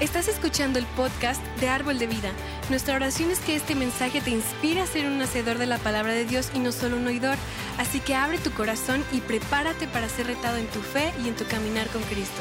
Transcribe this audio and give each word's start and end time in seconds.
Estás 0.00 0.28
escuchando 0.28 0.78
el 0.78 0.86
podcast 0.86 1.44
de 1.58 1.68
Árbol 1.68 1.98
de 1.98 2.06
Vida. 2.06 2.32
Nuestra 2.70 2.94
oración 2.94 3.32
es 3.32 3.40
que 3.40 3.56
este 3.56 3.74
mensaje 3.74 4.20
te 4.20 4.30
inspire 4.30 4.80
a 4.80 4.86
ser 4.86 5.06
un 5.06 5.20
hacedor 5.20 5.58
de 5.58 5.66
la 5.66 5.78
palabra 5.78 6.12
de 6.12 6.24
Dios 6.24 6.52
y 6.54 6.60
no 6.60 6.70
solo 6.70 6.96
un 6.96 7.08
oidor. 7.08 7.36
Así 7.78 7.98
que 7.98 8.14
abre 8.14 8.38
tu 8.38 8.52
corazón 8.52 9.04
y 9.10 9.20
prepárate 9.20 9.88
para 9.88 10.08
ser 10.08 10.28
retado 10.28 10.56
en 10.56 10.68
tu 10.68 10.80
fe 10.82 11.12
y 11.24 11.26
en 11.26 11.34
tu 11.34 11.44
caminar 11.46 11.88
con 11.88 12.00
Cristo. 12.02 12.40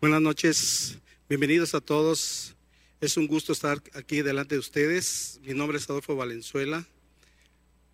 Buenas 0.00 0.20
noches, 0.20 0.98
bienvenidos 1.28 1.76
a 1.76 1.80
todos. 1.80 2.56
Es 3.00 3.16
un 3.16 3.28
gusto 3.28 3.52
estar 3.52 3.80
aquí 3.94 4.22
delante 4.22 4.56
de 4.56 4.58
ustedes. 4.58 5.38
Mi 5.44 5.54
nombre 5.54 5.78
es 5.78 5.88
Adolfo 5.88 6.16
Valenzuela. 6.16 6.84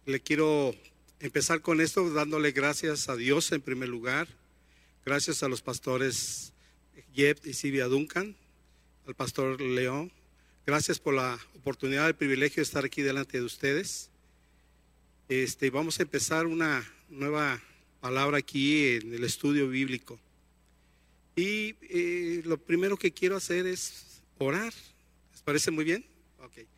Le 0.07 0.21
quiero 0.21 0.73
empezar 1.19 1.63
con 1.63 1.81
esto 1.81 2.09
dándole 2.11 2.53
gracias 2.53 3.09
a 3.09 3.17
Dios 3.17 3.51
en 3.51 3.61
primer 3.61 3.89
lugar, 3.89 4.29
gracias 5.05 5.43
a 5.43 5.49
los 5.49 5.63
pastores 5.63 6.53
Jeb 7.13 7.41
y 7.45 7.55
Silvia 7.55 7.87
Duncan, 7.87 8.37
al 9.09 9.17
pastor 9.17 9.61
León, 9.61 10.13
gracias 10.65 11.01
por 11.01 11.15
la 11.15 11.37
oportunidad, 11.57 12.07
el 12.07 12.15
privilegio 12.15 12.59
de 12.59 12.63
estar 12.63 12.85
aquí 12.85 13.03
delante 13.03 13.39
de 13.39 13.45
ustedes. 13.45 14.09
Este, 15.29 15.71
vamos 15.71 15.99
a 15.99 16.05
empezar 16.05 16.47
una 16.47 16.89
nueva 17.09 17.61
palabra 18.01 18.39
aquí 18.39 18.91
en 18.91 19.13
el 19.13 19.25
estudio 19.25 19.69
bíblico. 19.69 20.21
Y 21.35 21.75
eh, 21.83 22.43
lo 22.45 22.59
primero 22.59 22.97
que 22.97 23.11
quiero 23.11 23.35
hacer 23.35 23.67
es 23.67 24.23
orar. 24.39 24.73
¿Les 25.33 25.43
parece 25.43 25.73
muy 25.73 25.85
bien? 25.85 26.05
Okay. 26.45 26.69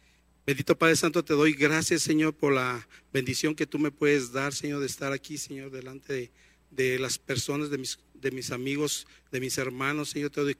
Bendito 0.49 0.79
Padre 0.79 0.97
Santo, 0.97 1.23
te 1.23 1.35
doy 1.35 1.53
gracias, 1.53 2.01
Señor, 2.01 2.33
por 2.33 2.55
la 2.55 2.89
bendición 3.13 3.55
que 3.55 3.67
tú 3.67 3.79
me 3.79 3.91
puedes 3.91 4.33
dar, 4.33 4.55
Señor, 4.55 4.81
de 4.81 4.87
estar 4.87 5.13
aquí, 5.13 5.37
Señor, 5.37 5.71
delante 5.71 6.33
de, 6.71 6.99
las 6.99 7.19
personas, 7.19 7.69
de 7.69 7.77
mis, 7.77 7.99
de 8.15 8.31
mis 8.31 8.51
amigos, 8.51 9.07
de 9.31 9.41
mis 9.41 9.59
hermanos, 9.59 10.09
Señor. 10.09 10.31
Te 10.31 10.41
doy 10.41 10.57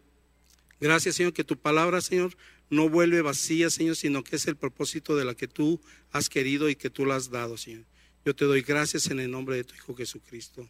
gracias, 0.79 1.15
Señor, 1.15 1.33
que 1.33 1.43
tu 1.43 1.57
palabra, 1.57 2.03
Señor, 2.03 2.37
no 2.69 2.91
vuelve 2.91 3.23
vacía, 3.23 3.71
Señor, 3.71 3.97
sino 3.97 4.23
que 4.23 4.37
es 4.37 4.47
el 4.47 4.57
propósito 4.57 5.17
de 5.17 5.25
la 5.25 5.35
que 5.35 5.49
tú 5.49 5.81
has 6.13 6.29
querido 6.29 6.69
y 6.69 6.77
que 6.77 6.91
tú 6.91 7.07
la 7.07 7.17
has 7.17 7.31
dado, 7.31 7.57
Señor. 7.57 7.87
Yo 8.27 8.37
te 8.37 8.45
doy 8.45 8.61
gracias 8.61 9.07
en 9.07 9.21
el 9.21 9.31
nombre 9.31 9.57
de 9.57 9.65
tu 9.65 9.75
Hijo 9.75 9.97
Jesucristo. 9.97 10.69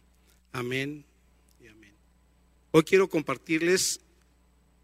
Amén 0.53 1.03
y 1.61 1.67
amén. 1.67 1.93
Hoy 2.71 2.83
quiero 2.83 3.09
compartirles 3.09 3.99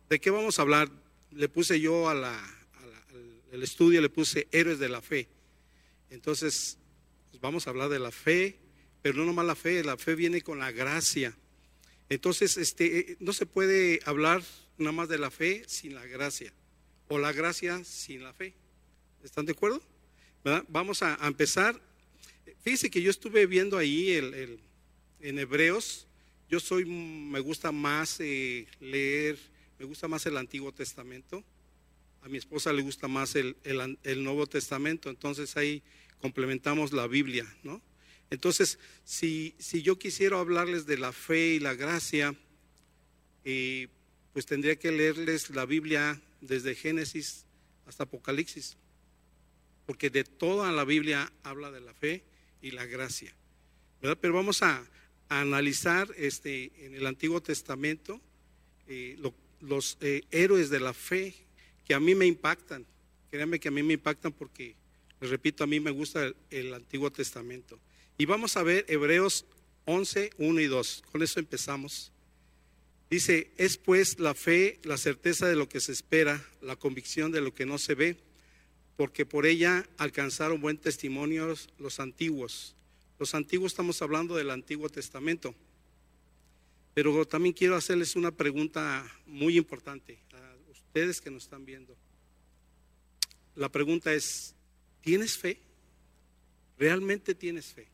de 0.10 0.20
qué 0.20 0.30
vamos 0.30 0.60
a 0.60 0.64
hablar. 0.64 0.92
Le 1.32 1.48
puse 1.48 1.80
yo 1.80 2.10
a 2.10 2.14
la, 2.14 2.55
el 3.56 3.64
estudio 3.64 4.02
le 4.02 4.10
puse 4.10 4.50
héroes 4.52 4.80
de 4.80 4.90
la 4.90 5.02
fe. 5.02 5.30
Entonces, 6.10 6.78
pues 7.32 7.40
vamos 7.40 7.66
a 7.66 7.70
hablar 7.70 7.88
de 7.88 8.00
la 8.00 8.12
fe, 8.12 8.60
pero 9.02 9.18
no 9.18 9.26
nomás 9.26 9.46
la 9.46 9.56
fe, 9.56 9.82
la 9.82 9.98
fe 9.98 10.14
viene 10.16 10.42
con 10.42 10.60
la 10.60 10.74
gracia. 10.74 11.36
Entonces, 12.10 12.58
este, 12.58 13.00
eh, 13.00 13.18
no 13.22 13.32
se 13.32 13.46
puede 13.46 14.02
hablar 14.06 14.44
nada 14.78 14.92
más 14.92 15.08
de 15.08 15.18
la 15.18 15.32
fe 15.32 15.64
sin 15.68 15.96
la 15.96 16.06
gracia, 16.06 16.52
o 17.08 17.18
la 17.18 17.32
gracia 17.32 17.82
sin 17.86 18.24
la 18.24 18.34
fe. 18.34 18.54
¿Están 19.24 19.46
de 19.46 19.54
acuerdo? 19.54 19.82
Vamos 20.68 21.02
a, 21.02 21.18
empezar. 21.26 21.80
Fíjense 22.62 22.92
que 22.92 23.02
yo 23.02 23.10
estuve 23.10 23.46
viendo 23.46 23.78
ahí 23.78 24.12
el, 24.12 24.60
en 25.22 25.40
Hebreos, 25.40 26.08
yo 26.50 26.60
soy, 26.60 26.84
me 26.84 27.40
gusta 27.40 27.72
más 27.72 28.20
eh, 28.20 28.68
leer, 28.82 29.40
me 29.80 29.86
gusta 29.86 30.10
más 30.10 30.26
el 30.26 30.36
Antiguo 30.36 30.74
Testamento 30.74 31.44
a 32.26 32.28
mi 32.28 32.40
esposa 32.40 32.74
le 32.74 32.82
gusta 32.82 33.08
más 33.08 33.36
el, 33.36 33.56
Nuevo 34.24 34.48
Testamento, 34.48 35.12
entonces 35.12 35.56
ahí 35.58 35.84
complementamos 36.20 36.92
la 36.92 37.06
Biblia, 37.06 37.46
¿no? 37.62 37.84
Entonces, 38.32 38.80
si, 39.04 39.54
yo 39.84 40.00
quisiera 40.00 40.40
hablarles 40.40 40.88
de 40.88 40.98
la 40.98 41.14
fe 41.14 41.50
y 41.50 41.60
la 41.60 41.76
gracia, 41.76 42.36
eh, 43.44 43.90
pues 44.34 44.48
tendría 44.48 44.76
que 44.76 44.92
leerles 44.92 45.52
la 45.52 45.68
Biblia 45.68 46.20
desde 46.42 46.74
Génesis 46.74 47.46
hasta 47.86 48.06
Apocalipsis, 48.06 48.76
porque 49.86 50.10
de 50.10 50.24
toda 50.24 50.72
la 50.72 50.84
Biblia 50.84 51.32
habla 51.44 51.70
de 51.70 51.82
la 51.82 51.94
fe 51.94 52.24
y 52.60 52.72
la 52.72 52.88
gracia, 52.88 53.36
¿verdad? 54.02 54.18
Pero 54.20 54.34
vamos 54.34 54.64
a, 54.64 54.84
analizar 55.28 56.08
este, 56.18 56.72
en 56.86 56.94
el 56.94 57.08
Antiguo 57.08 57.42
Testamento 57.42 58.22
eh, 58.88 59.18
los 59.60 59.98
eh, 60.02 60.22
héroes 60.30 60.70
de 60.70 60.80
la 60.80 60.94
fe 60.94 61.45
que 61.86 61.94
a 61.94 62.00
mí 62.00 62.16
me 62.16 62.26
impactan. 62.26 62.86
Créanme 63.30 63.60
que 63.60 63.68
a 63.68 63.72
mí 63.72 63.84
me 63.84 63.94
impactan 63.94 64.34
porque, 64.34 64.76
les 65.22 65.30
repito, 65.30 65.64
a 65.64 65.68
mí 65.68 65.80
me 65.80 65.92
gusta 65.92 66.32
el, 66.50 66.74
Antiguo 66.74 67.12
Testamento. 67.12 67.80
Y 68.18 68.26
vamos 68.26 68.58
a 68.58 68.64
ver 68.64 68.86
Hebreos 68.88 69.46
11, 69.86 70.32
1 70.38 70.62
y 70.62 70.66
2. 70.66 71.04
Con 71.12 71.22
eso 71.22 71.40
empezamos. 71.40 72.12
Dice, 73.10 73.52
es 73.58 73.78
pues 73.78 74.20
la 74.20 74.34
fe, 74.34 74.80
la 74.84 74.98
certeza 74.98 75.48
de 75.48 75.56
lo 75.56 75.70
que 75.70 75.80
se 75.80 75.92
espera, 75.92 76.44
la 76.62 76.76
convicción 76.76 77.32
de 77.32 77.42
lo 77.42 77.54
que 77.54 77.66
no 77.66 77.78
se 77.78 77.94
ve, 77.94 78.18
porque 78.98 79.26
por 79.26 79.46
ella 79.46 79.88
alcanzaron 79.98 80.62
buen 80.62 80.78
testimonio 80.78 81.54
los 81.78 82.00
antiguos. 82.00 82.76
Los 83.20 83.36
antiguos 83.36 83.74
estamos 83.74 84.02
hablando 84.02 84.36
del 84.36 84.50
Antiguo 84.50 84.90
Testamento. 84.90 85.54
Pero 86.94 87.26
también 87.26 87.54
quiero 87.54 87.76
hacerles 87.76 88.16
una 88.16 88.32
pregunta 88.32 89.06
muy 89.28 89.58
importante 89.58 90.25
ustedes 90.96 91.20
que 91.20 91.30
nos 91.30 91.44
están 91.44 91.66
viendo, 91.66 91.94
la 93.54 93.68
pregunta 93.68 94.14
es, 94.14 94.56
¿tienes 95.02 95.38
fe? 95.38 95.58
¿Realmente 96.80 97.36
tienes 97.36 97.66
fe? 97.66 97.86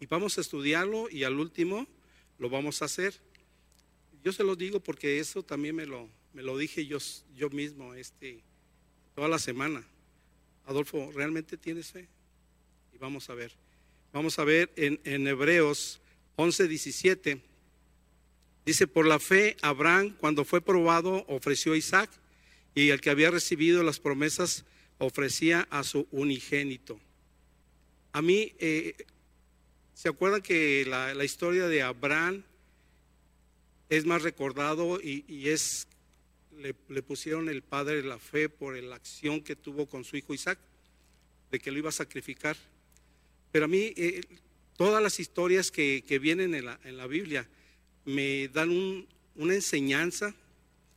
Y 0.00 0.06
vamos 0.06 0.36
a 0.36 0.40
estudiarlo 0.40 1.08
y 1.08 1.22
al 1.22 1.38
último 1.38 1.86
lo 2.40 2.50
vamos 2.50 2.82
a 2.82 2.86
hacer. 2.86 3.14
Yo 4.24 4.32
se 4.32 4.42
lo 4.42 4.56
digo 4.56 4.80
porque 4.80 5.20
eso 5.20 5.44
también 5.44 5.76
me 5.76 5.86
lo, 5.86 6.08
me 6.32 6.42
lo 6.42 6.58
dije 6.58 6.84
yo, 6.84 6.98
yo 7.36 7.48
mismo 7.50 7.94
este, 7.94 8.40
toda 9.14 9.28
la 9.28 9.38
semana. 9.38 9.86
Adolfo, 10.66 11.12
¿realmente 11.12 11.56
tienes 11.56 11.92
fe? 11.92 12.08
Y 12.92 12.98
vamos 12.98 13.30
a 13.30 13.34
ver. 13.34 13.52
Vamos 14.12 14.36
a 14.40 14.42
ver 14.42 14.68
en, 14.74 14.98
en 15.04 15.28
Hebreos 15.28 16.00
11, 16.34 16.66
17 16.66 17.40
Dice, 18.64 18.86
por 18.86 19.06
la 19.06 19.18
fe, 19.18 19.56
Abraham, 19.60 20.16
cuando 20.18 20.44
fue 20.44 20.62
probado, 20.62 21.24
ofreció 21.28 21.74
a 21.74 21.76
Isaac, 21.76 22.10
y 22.74 22.88
el 22.88 23.00
que 23.00 23.10
había 23.10 23.30
recibido 23.30 23.82
las 23.82 24.00
promesas 24.00 24.64
ofrecía 24.98 25.66
a 25.70 25.84
su 25.84 26.06
unigénito. 26.10 26.98
A 28.12 28.22
mí, 28.22 28.52
eh, 28.58 28.94
¿se 29.92 30.08
acuerdan 30.08 30.40
que 30.40 30.84
la, 30.86 31.24
historia 31.24 31.68
de 31.68 31.82
Abraham 31.82 32.42
es 33.90 34.06
más 34.06 34.22
recordado 34.22 34.98
y, 35.00 35.48
es, 35.48 35.86
le, 36.58 37.02
pusieron 37.02 37.48
el 37.48 37.62
padre 37.62 38.02
la 38.02 38.18
fe 38.18 38.48
por 38.48 38.80
la 38.82 38.96
acción 38.96 39.42
que 39.42 39.56
tuvo 39.56 39.86
con 39.86 40.04
su 40.04 40.16
hijo 40.16 40.32
Isaac, 40.32 40.58
de 41.50 41.60
que 41.60 41.70
lo 41.70 41.78
iba 41.78 41.90
a 41.90 41.92
sacrificar? 41.92 42.56
Pero 43.52 43.66
a 43.66 43.68
mí, 43.68 43.92
eh, 43.96 44.22
todas 44.76 45.02
las 45.02 45.20
historias 45.20 45.70
que, 45.70 46.18
vienen 46.20 46.54
en 46.54 46.64
la, 46.64 46.80
en 46.84 46.96
la 46.96 47.06
Biblia, 47.06 47.46
me 48.04 48.48
dan 48.48 49.06
una 49.36 49.54
enseñanza, 49.54 50.34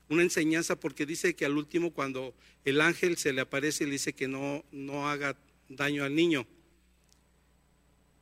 una 0.09 0.23
enseñanza 0.23 0.79
porque 0.79 1.06
dice 1.06 1.35
que 1.35 1.45
al 1.45 1.57
último 1.57 1.91
cuando 1.91 2.34
el 2.66 2.81
ángel 2.81 3.18
se 3.18 3.34
le 3.34 3.41
aparece 3.41 3.85
le 3.85 3.91
dice 3.91 4.13
que 4.13 4.28
no, 4.28 4.63
no 4.72 5.09
haga 5.09 5.38
daño 5.69 6.03
al 6.03 6.16
niño. 6.16 6.45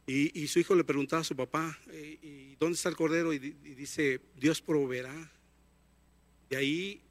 Y, 0.07 0.47
su 0.47 0.59
hijo 0.59 0.75
le 0.75 0.83
preguntaba 0.83 1.21
a 1.21 1.25
su 1.25 1.35
papá, 1.35 1.79
eh, 1.89 2.19
¿y 2.21 2.55
dónde 2.57 2.75
está 2.75 2.89
el 2.89 2.95
cordero? 2.95 3.33
Y, 3.33 3.39
dice, 3.39 4.21
Dios 4.35 4.61
proveerá. 4.61 5.31
De 6.47 6.57
ahí 6.57 7.01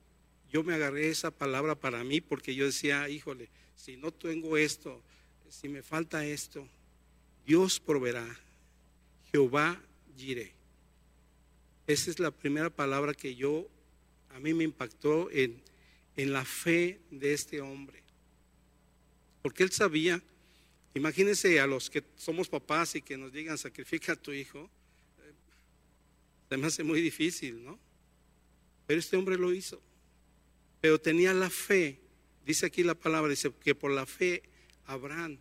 yo 0.53 0.63
me 0.63 0.75
agarré 0.75 1.09
esa 1.09 1.33
palabra 1.33 1.75
para 1.75 2.05
mí 2.05 2.21
porque 2.21 2.55
yo 2.55 2.67
decía, 2.67 3.09
híjole, 3.09 3.49
si 3.75 3.97
no 3.97 4.13
tengo 4.13 4.57
esto, 4.57 5.03
si 5.49 5.69
me 5.69 5.83
falta 5.83 6.25
esto, 6.25 6.69
Dios 7.45 7.81
proveerá. 7.81 8.25
Jehová 9.33 9.83
giré. 10.17 10.53
Esa 11.87 12.11
es 12.11 12.19
la 12.19 12.31
primera 12.31 12.71
palabra 12.71 13.13
que 13.13 13.35
yo, 13.35 13.69
a 14.31 14.41
mí 14.41 14.55
me 14.55 14.65
impactó 14.65 15.31
en, 15.31 15.63
en 16.17 16.33
la 16.33 16.45
fe 16.45 17.01
de 17.11 17.35
este 17.35 17.61
hombre. 17.61 18.03
Porque 19.43 19.63
él 19.63 19.71
sabía, 19.71 20.23
imagínense 20.95 21.61
a 21.61 21.67
los 21.67 21.91
que 21.91 22.03
somos 22.17 22.49
papás 22.49 22.95
y 22.95 23.03
que 23.03 23.19
nos 23.19 23.33
digan 23.33 23.59
sacrifica 23.59 24.13
a 24.13 24.17
tu 24.17 24.33
hijo, 24.33 24.71
eh, 25.19 25.33
se 26.49 26.57
me 26.57 26.67
hace 26.67 26.83
muy 26.83 27.03
difícil, 27.03 27.63
¿no? 27.63 27.79
Pero 28.87 29.01
este 29.01 29.17
hombre 29.17 29.37
lo 29.37 29.53
hizo. 29.53 29.83
Pero 30.81 30.99
tenía 30.99 31.35
la 31.35 31.51
fe, 31.51 31.99
dice 32.47 32.67
aquí 32.67 32.83
la 32.83 32.95
palabra, 32.95 33.31
dice 33.31 33.53
que 33.63 33.75
por 33.75 33.91
la 33.91 34.07
fe 34.07 34.43
Abraham, 34.87 35.39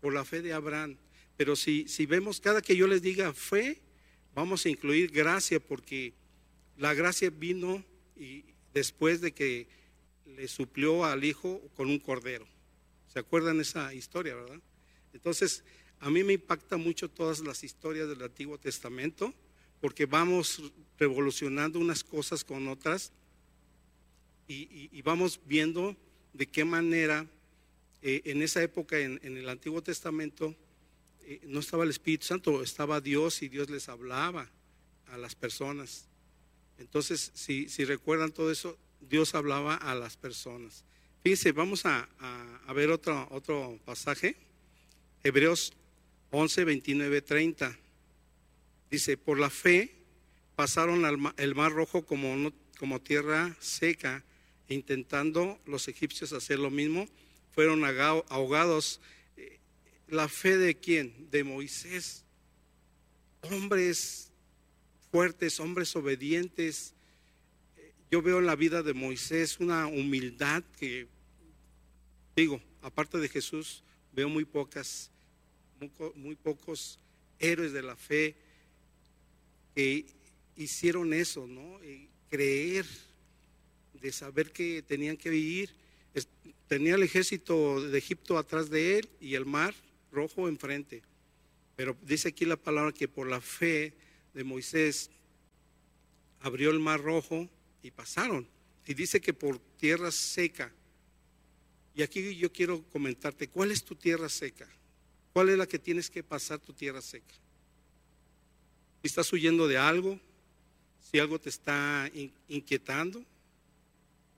por 0.00 0.14
la 0.14 0.24
fe 0.24 0.40
de 0.40 0.52
Abraham. 0.52 0.96
Pero 1.36 1.56
si, 1.56 1.86
si 1.88 2.06
vemos 2.06 2.40
cada 2.40 2.62
que 2.62 2.76
yo 2.76 2.86
les 2.86 3.02
diga 3.02 3.32
fe, 3.34 3.80
vamos 4.36 4.66
a 4.66 4.68
incluir 4.68 5.10
gracia 5.10 5.58
porque 5.58 6.12
la 6.76 6.92
gracia 6.92 7.30
vino 7.30 7.82
y 8.16 8.44
después 8.74 9.22
de 9.22 9.32
que 9.32 9.66
le 10.26 10.46
suplió 10.46 11.06
al 11.06 11.24
hijo 11.24 11.62
con 11.74 11.88
un 11.88 11.98
cordero. 11.98 12.46
¿Se 13.10 13.18
acuerdan 13.18 13.60
esa 13.60 13.94
historia, 13.94 14.34
verdad? 14.34 14.60
Entonces, 15.14 15.64
a 16.00 16.10
mí 16.10 16.22
me 16.22 16.34
impacta 16.34 16.76
mucho 16.76 17.08
todas 17.08 17.40
las 17.40 17.64
historias 17.64 18.08
del 18.08 18.22
Antiguo 18.22 18.58
Testamento, 18.58 19.32
porque 19.80 20.04
vamos 20.04 20.62
revolucionando 20.98 21.78
unas 21.78 22.04
cosas 22.04 22.44
con 22.44 22.68
otras 22.68 23.12
y, 24.48 25.00
vamos 25.00 25.40
viendo 25.46 25.96
de 26.34 26.46
qué 26.46 26.66
manera 26.66 27.26
eh, 28.02 28.20
en 28.26 28.42
esa 28.42 28.62
época, 28.62 28.98
en, 28.98 29.18
el 29.22 29.48
Antiguo 29.48 29.82
Testamento, 29.82 30.54
eh, 31.26 31.40
no 31.44 31.60
estaba 31.60 31.84
el 31.84 31.90
Espíritu 31.90 32.26
Santo, 32.26 32.62
estaba 32.62 33.00
Dios 33.00 33.42
y 33.42 33.48
Dios 33.48 33.68
les 33.68 33.88
hablaba 33.88 34.48
a 35.08 35.18
las 35.18 35.34
personas. 35.34 36.06
Entonces, 36.78 37.32
si, 37.34 37.68
si 37.68 37.84
recuerdan 37.84 38.32
todo 38.32 38.50
eso, 38.50 38.78
Dios 39.00 39.34
hablaba 39.34 39.74
a 39.74 39.94
las 39.94 40.16
personas. 40.16 40.84
Fíjense, 41.22 41.50
vamos 41.50 41.84
a, 41.84 42.08
ver 42.72 42.90
otro, 42.90 43.26
otro 43.32 43.80
pasaje. 43.84 44.36
Hebreos 45.24 45.72
11, 46.30 46.64
29, 46.64 47.20
30. 47.22 47.76
Dice, 48.88 49.16
por 49.16 49.40
la 49.40 49.50
fe 49.50 49.92
pasaron 50.54 51.04
el 51.36 51.54
mar 51.56 51.72
rojo 51.72 52.06
como, 52.06 52.52
como 52.78 53.00
tierra 53.00 53.56
seca, 53.58 54.22
intentando 54.68 55.58
los 55.66 55.88
egipcios 55.88 56.32
hacer 56.32 56.60
lo 56.60 56.70
mismo, 56.70 57.08
fueron 57.52 57.84
ahogados. 57.84 59.00
¿La 60.08 60.28
fe 60.28 60.56
de 60.56 60.76
quién? 60.76 61.30
De 61.30 61.42
Moisés. 61.42 62.22
Hombres 63.42 64.30
fuertes, 65.10 65.60
hombres 65.60 65.96
obedientes. 65.96 66.92
Yo 68.10 68.22
veo 68.22 68.38
en 68.38 68.46
la 68.46 68.54
vida 68.54 68.82
de 68.82 68.92
Moisés 68.92 69.58
una 69.58 69.86
humildad 69.86 70.62
que, 70.78 71.08
digo, 72.36 72.60
aparte 72.82 73.18
de 73.18 73.28
Jesús, 73.28 73.82
veo 74.12 74.28
muy 74.28 74.44
pocas, 74.44 75.10
muy, 76.14 76.36
pocos 76.36 76.98
héroes 77.38 77.72
de 77.72 77.82
la 77.82 77.96
fe 77.96 78.34
que 79.74 80.06
hicieron 80.56 81.12
eso, 81.12 81.46
¿no? 81.46 81.80
Creer, 82.30 82.86
de 83.94 84.12
saber 84.12 84.52
que 84.52 84.82
tenían 84.82 85.16
que 85.16 85.30
vivir. 85.30 85.70
Tenía 86.68 86.94
el 86.94 87.02
ejército 87.02 87.80
de 87.80 87.98
Egipto 87.98 88.38
atrás 88.38 88.70
de 88.70 88.98
él 88.98 89.08
y 89.20 89.34
el 89.34 89.46
mar 89.46 89.74
rojo 90.12 90.48
enfrente. 90.48 91.02
Pero 91.76 91.96
dice 92.02 92.28
aquí 92.28 92.44
la 92.44 92.56
palabra 92.56 92.92
que 92.92 93.08
por 93.08 93.28
la 93.28 93.40
fe 93.40 93.92
de 94.34 94.44
Moisés 94.44 95.10
abrió 96.40 96.70
el 96.70 96.80
mar 96.80 97.00
rojo 97.02 97.48
y 97.82 97.90
pasaron. 97.90 98.46
Y 98.86 98.94
dice 98.94 99.20
que 99.20 99.34
por 99.34 99.58
tierra 99.78 100.10
seca. 100.10 100.72
Y 101.94 102.02
aquí 102.02 102.36
yo 102.36 102.52
quiero 102.52 102.82
comentarte, 102.92 103.48
¿cuál 103.48 103.70
es 103.70 103.82
tu 103.82 103.94
tierra 103.94 104.28
seca? 104.28 104.68
¿Cuál 105.32 105.50
es 105.50 105.58
la 105.58 105.66
que 105.66 105.78
tienes 105.78 106.08
que 106.08 106.22
pasar 106.22 106.58
tu 106.58 106.72
tierra 106.72 107.02
seca? 107.02 107.34
Si 109.02 109.08
estás 109.08 109.32
huyendo 109.32 109.68
de 109.68 109.76
algo, 109.76 110.18
si 111.10 111.18
algo 111.18 111.38
te 111.38 111.48
está 111.48 112.10
inquietando, 112.48 113.24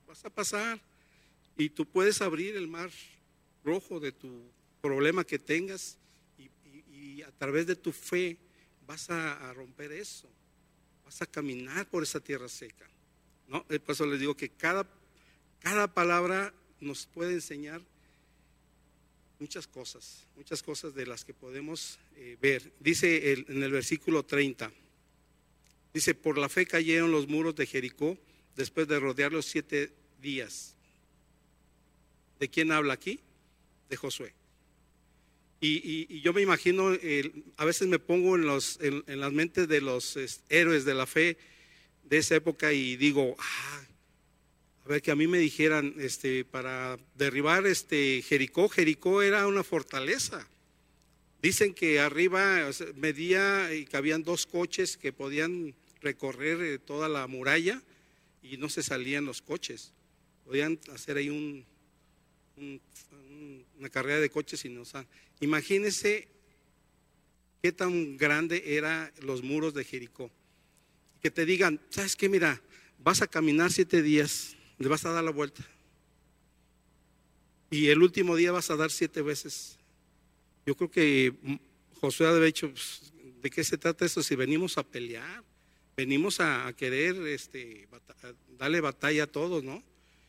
vas 0.06 0.24
a 0.24 0.30
pasar. 0.30 0.80
Y 1.56 1.70
tú 1.70 1.86
puedes 1.86 2.20
abrir 2.20 2.56
el 2.56 2.68
mar 2.68 2.90
rojo 3.64 4.00
de 4.00 4.12
tu 4.12 4.42
problema 4.80 5.25
que 5.25 5.38
tengas 5.38 5.96
y, 6.38 7.22
a 7.22 7.30
través 7.32 7.66
de 7.66 7.76
tu 7.76 7.92
fe 7.92 8.36
vas 8.86 9.10
a, 9.10 9.52
romper 9.52 9.92
eso. 9.92 10.28
Vas 11.04 11.22
a 11.22 11.26
caminar 11.26 11.86
por 11.86 12.02
esa 12.02 12.20
tierra 12.20 12.48
seca. 12.48 12.86
¿no? 13.48 13.64
Por 13.64 13.90
eso 13.90 14.06
les 14.06 14.20
digo 14.20 14.36
que 14.36 14.48
cada, 14.48 14.86
cada 15.60 15.92
palabra 15.92 16.52
nos 16.80 17.06
puede 17.06 17.34
enseñar 17.34 17.80
muchas 19.38 19.66
cosas, 19.66 20.26
muchas 20.36 20.62
cosas 20.62 20.94
de 20.94 21.06
las 21.06 21.25
que 21.25 21.34
podemos 21.34 21.98
eh, 22.16 22.36
ver. 22.40 22.72
Dice 22.80 23.32
en 23.32 23.62
el 23.62 23.70
versículo 23.70 24.25
30, 24.25 24.72
dice, 25.94 26.14
por 26.14 26.38
la 26.38 26.48
fe 26.48 26.66
cayeron 26.66 27.12
los 27.12 27.28
muros 27.28 27.54
de 27.54 27.66
Jericó 27.66 28.19
después 28.56 28.88
de 28.88 28.98
rodearlos 28.98 29.46
siete 29.46 29.92
días. 30.20 30.75
¿De 32.38 32.48
quién 32.48 32.72
habla 32.72 32.94
aquí? 32.94 33.20
De 33.88 33.96
Josué. 33.96 34.38
Y, 35.60 36.20
yo 36.20 36.32
me 36.32 36.43
imagino, 36.43 36.93
a 37.56 37.64
veces 37.64 37.88
me 37.88 37.99
pongo 37.99 38.37
en, 38.37 38.46
los, 38.46 38.78
en, 38.81 39.20
las 39.20 39.32
mentes 39.32 39.66
de 39.66 39.81
los 39.81 40.16
héroes 40.49 40.84
de 40.84 40.94
la 40.94 41.06
fe 41.06 41.37
de 42.05 42.19
esa 42.19 42.37
época 42.37 42.72
y 42.72 42.96
digo, 42.96 43.37
ah, 43.38 43.82
a 44.84 44.88
ver, 44.88 45.02
que 45.02 45.10
a 45.10 45.16
mí 45.16 45.26
me 45.26 45.38
dijeran, 45.38 45.94
este, 45.99 46.44
para 46.44 46.99
derribar 47.16 47.66
este 47.66 48.22
Jericó, 48.22 48.69
Jericó 48.69 49.20
era 49.20 49.46
una 49.46 49.64
fortaleza. 49.64 50.49
Dicen 51.43 51.75
que 51.75 52.00
arriba 52.00 52.70
medía 52.96 53.75
y 53.75 53.84
cabían 53.84 54.22
dos 54.22 54.46
coches 54.46 54.96
que 54.96 55.12
podían 55.12 55.75
recorrer 56.00 56.61
eh, 56.62 56.78
toda 56.78 57.08
la 57.08 57.26
muralla 57.26 57.82
y 58.43 58.56
no 58.56 58.69
se 58.69 58.82
salían 58.82 59.25
los 59.25 59.43
coches. 59.43 59.93
Podían 60.44 60.78
hacer 60.93 61.16
ahí 61.16 61.28
un, 61.28 61.66
una 63.78 63.88
carrera 63.90 64.20
de 64.20 64.31
coches 64.31 64.64
y 64.64 64.69
no 64.69 64.82
Imagínense 65.40 66.28
qué 67.62 67.72
tan 67.72 68.16
grande 68.16 68.76
eran 68.76 69.12
los 69.22 69.43
muros 69.43 69.75
de 69.75 69.84
Jericó. 69.84 70.31
Que 71.22 71.31
te 71.31 71.44
digan, 71.44 71.81
¿sabes 71.90 72.16
qué? 72.16 72.28
Mira, 72.28 72.60
vas 72.99 73.22
a 73.22 73.26
caminar 73.26 73.72
siete 73.72 74.02
días 74.02 74.56
le 74.78 74.88
vas 74.88 75.05
a 75.05 75.10
dar 75.10 75.25
la 75.25 75.31
vuelta. 75.31 75.62
Y 77.70 77.88
el 77.88 78.02
último 78.02 78.37
día 78.37 78.52
vas 78.52 78.70
a 78.70 78.76
dar 78.76 78.90
siete 78.90 79.22
veces. 79.22 79.78
Yo 80.64 80.75
creo 80.76 80.90
que 80.90 81.34
Josué 82.00 82.26
ha 82.26 82.34
dicho, 82.38 82.70
pues, 82.70 83.12
¿de 83.43 83.50
qué 83.50 83.64
se 83.64 83.76
trata 83.76 84.04
esto? 84.04 84.22
Si 84.22 84.37
venimos 84.37 84.78
a 84.78 84.82
pelear, 84.84 85.43
venimos 85.96 86.40
a, 86.40 86.72
querer 86.75 87.16
este, 87.26 87.88
darle 88.56 88.81
batalla 88.81 89.25
a 89.25 89.26
todos, 89.26 89.64
¿no? 89.64 89.82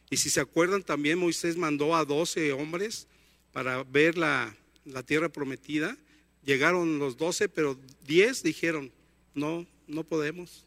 Y 0.09 0.17
si 0.17 0.29
se 0.29 0.39
acuerdan, 0.39 0.83
también 0.83 1.19
Moisés 1.19 1.55
mandó 1.57 1.95
a 1.95 2.05
doce 2.05 2.51
hombres 2.51 3.07
para 3.51 3.83
ver 3.83 4.17
la, 4.17 4.55
la 4.85 5.03
tierra 5.03 5.29
prometida. 5.29 5.97
Llegaron 6.43 6.99
los 6.99 7.17
doce, 7.17 7.49
pero 7.49 7.79
diez 8.05 8.41
dijeron, 8.41 8.91
no, 9.33 9.67
no 9.87 10.03
podemos. 10.03 10.65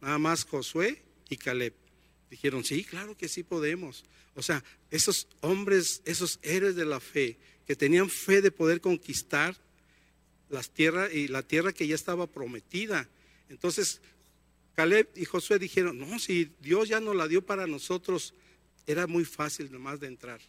Nada 0.00 0.18
más 0.18 0.44
Josué 0.44 1.02
y 1.28 1.36
Caleb. 1.36 1.74
Dijeron, 2.30 2.64
sí, 2.64 2.84
claro 2.84 3.16
que 3.16 3.28
sí 3.28 3.42
podemos. 3.42 4.04
O 4.34 4.42
sea, 4.42 4.62
esos 4.90 5.28
hombres, 5.40 6.02
esos 6.04 6.38
héroes 6.42 6.76
de 6.76 6.84
la 6.84 7.00
fe, 7.00 7.38
que 7.66 7.76
tenían 7.76 8.08
fe 8.08 8.40
de 8.42 8.50
poder 8.50 8.80
conquistar 8.80 9.56
las 10.48 10.70
tierras 10.70 11.12
y 11.12 11.28
la 11.28 11.42
tierra 11.42 11.72
que 11.72 11.86
ya 11.86 11.94
estaba 11.94 12.26
prometida. 12.26 13.08
Entonces, 13.48 14.00
Caleb 14.74 15.08
y 15.16 15.24
Josué 15.24 15.58
dijeron, 15.58 15.98
no, 15.98 16.18
si 16.18 16.52
Dios 16.60 16.88
ya 16.88 17.00
nos 17.00 17.16
la 17.16 17.28
dio 17.28 17.44
para 17.44 17.66
nosotros, 17.66 18.34
era 18.86 19.06
muy 19.06 19.24
fácil 19.24 19.70
nomás 19.70 20.00
de 20.00 20.06
entrar. 20.06 20.40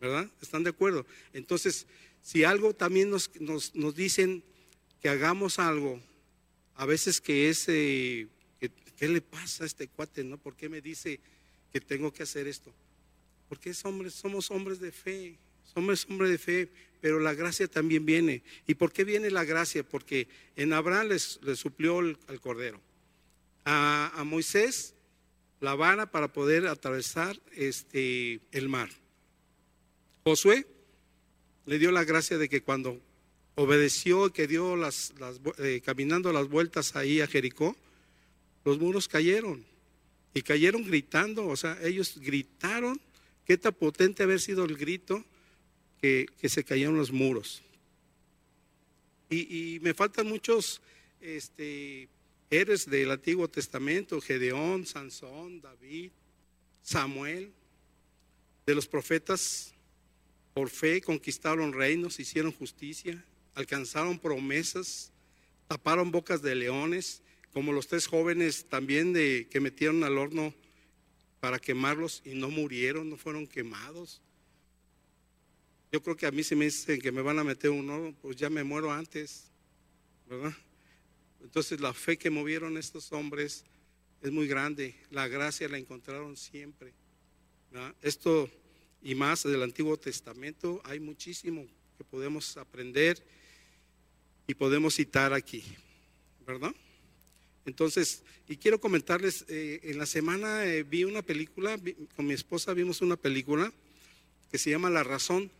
¿Verdad? 0.00 0.30
¿Están 0.40 0.62
de 0.62 0.70
acuerdo? 0.70 1.04
Entonces, 1.32 1.86
si 2.22 2.44
algo 2.44 2.72
también 2.74 3.10
nos, 3.10 3.30
nos, 3.40 3.94
dicen 3.96 4.44
que 5.00 5.08
hagamos 5.08 5.58
algo, 5.58 6.00
a 6.76 6.86
veces 6.86 7.20
que 7.20 7.48
es 7.48 7.64
eh, 7.68 8.28
¿Qué 8.98 9.06
le 9.06 9.20
pasa 9.20 9.62
a 9.62 9.66
este 9.66 9.86
cuate? 9.86 10.24
¿No? 10.24 10.38
¿Por 10.38 10.56
qué 10.56 10.68
me 10.68 10.80
dice 10.80 11.20
que 11.72 11.80
tengo 11.80 12.12
que 12.12 12.24
hacer 12.24 12.48
esto? 12.48 12.74
Porque 13.48 13.70
es 13.70 13.78
somos 13.78 14.50
hombres 14.50 14.80
de 14.80 14.90
fe, 14.90 15.38
somos 15.72 16.04
hombres 16.10 16.30
de 16.30 16.38
fe, 16.38 16.68
pero 17.00 17.20
la 17.20 17.32
gracia 17.32 17.68
también 17.68 18.04
viene. 18.04 18.42
¿Y 18.66 18.74
por 18.74 18.92
qué 18.92 19.04
viene 19.04 19.30
la 19.30 19.44
gracia? 19.44 19.84
Porque 19.84 20.26
en 20.56 20.72
Abraham 20.72 21.08
les, 21.10 21.38
suplió 21.54 22.00
el, 22.00 22.18
cordero. 22.40 22.80
A, 23.64 24.24
Moisés 24.26 24.94
la 25.60 25.74
vara 25.74 26.10
para 26.10 26.32
poder 26.32 26.66
atravesar 26.66 27.38
este, 27.52 28.40
el 28.52 28.68
mar. 28.68 28.90
Josué 30.24 30.66
le 31.66 31.78
dio 31.78 31.90
la 31.90 32.04
gracia 32.04 32.38
de 32.38 32.48
que 32.48 32.62
cuando 32.62 33.00
obedeció, 33.54 34.32
que 34.32 34.46
dio 34.46 34.76
las, 34.76 35.12
eh, 35.58 35.82
caminando 35.84 36.32
las 36.32 36.48
vueltas 36.48 36.94
ahí 36.96 37.20
a 37.20 37.26
Jericó, 37.26 37.76
los 38.64 38.78
muros 38.78 39.08
cayeron. 39.08 39.64
Y 40.34 40.42
cayeron 40.42 40.84
gritando, 40.84 41.46
o 41.46 41.56
sea, 41.56 41.78
ellos 41.82 42.18
gritaron, 42.20 43.00
qué 43.44 43.58
tan 43.58 43.74
potente 43.74 44.22
haber 44.22 44.40
sido 44.40 44.64
el 44.64 44.76
grito 44.76 45.24
que, 46.00 46.28
se 46.44 46.62
cayeron 46.64 46.96
los 46.96 47.10
muros. 47.10 47.62
Y, 49.30 49.78
me 49.82 49.92
faltan 49.94 50.26
muchos 50.26 50.80
este, 51.20 52.08
héroes 52.50 52.88
del 52.88 53.10
Antiguo 53.10 53.48
Testamento, 53.48 54.20
Gedeón, 54.20 54.86
Sansón, 54.86 55.60
David, 55.60 56.10
Samuel, 56.82 57.52
de 58.66 58.74
los 58.74 58.86
profetas, 58.86 59.74
por 60.54 60.70
fe 60.70 61.00
conquistaron 61.00 61.72
reinos, 61.72 62.20
hicieron 62.20 62.52
justicia, 62.52 63.24
alcanzaron 63.54 64.18
promesas, 64.18 65.12
taparon 65.68 66.10
bocas 66.10 66.42
de 66.42 66.54
leones, 66.54 67.22
como 67.52 67.72
los 67.72 67.86
tres 67.86 68.06
jóvenes 68.06 68.66
también 68.68 69.12
de, 69.12 69.46
que 69.50 69.60
metieron 69.60 70.04
al 70.04 70.18
horno 70.18 70.54
para 71.40 71.58
quemarlos 71.58 72.22
y 72.24 72.34
no 72.34 72.50
murieron, 72.50 73.08
no 73.08 73.16
fueron 73.16 73.46
quemados. 73.46 74.20
Yo 75.92 76.02
creo 76.02 76.16
que 76.16 76.26
a 76.26 76.30
mí 76.30 76.42
si 76.42 76.54
me 76.54 76.66
dicen 76.66 77.00
que 77.00 77.12
me 77.12 77.22
van 77.22 77.38
a 77.38 77.44
meter 77.44 77.70
uno, 77.70 78.14
pues 78.20 78.36
ya 78.36 78.50
me 78.50 78.64
muero 78.64 78.92
antes, 78.92 79.50
¿verdad? 80.28 80.54
Entonces 81.42 81.80
la 81.80 81.92
fe 81.92 82.16
que 82.16 82.30
movieron 82.30 82.76
estos 82.76 83.12
hombres 83.12 83.64
es 84.22 84.32
muy 84.32 84.46
grande. 84.46 84.94
La 85.10 85.28
gracia 85.28 85.68
la 85.68 85.78
encontraron 85.78 86.36
siempre. 86.36 86.92
Esto 88.02 88.50
y 89.02 89.14
más 89.14 89.42
del 89.44 89.62
Antiguo 89.62 89.96
Testamento 89.96 90.80
hay 90.84 91.00
muchísimo 91.00 91.66
que 91.96 92.04
podemos 92.04 92.56
aprender 92.56 93.22
y 94.46 94.54
podemos 94.54 94.94
citar 94.94 95.32
aquí, 95.32 95.62
¿verdad? 96.46 96.74
Entonces, 97.66 98.22
y 98.48 98.56
quiero 98.56 98.80
comentarles, 98.80 99.44
eh, 99.48 99.80
en 99.82 99.98
la 99.98 100.06
semana 100.06 100.64
eh, 100.64 100.84
vi 100.84 101.04
una 101.04 101.20
película, 101.20 101.78
con 102.16 102.26
mi 102.26 102.32
esposa 102.32 102.72
vimos 102.72 103.02
una 103.02 103.16
película 103.16 103.70
que 104.50 104.56
se 104.56 104.70
llama 104.70 104.88
La 104.88 105.04
Razón. 105.04 105.50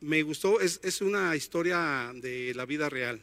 Me 0.00 0.24
gustó, 0.24 0.60
es, 0.60 0.80
es 0.82 1.00
una 1.00 1.36
historia 1.36 2.12
de 2.16 2.52
la 2.54 2.66
vida 2.66 2.88
real. 2.88 3.22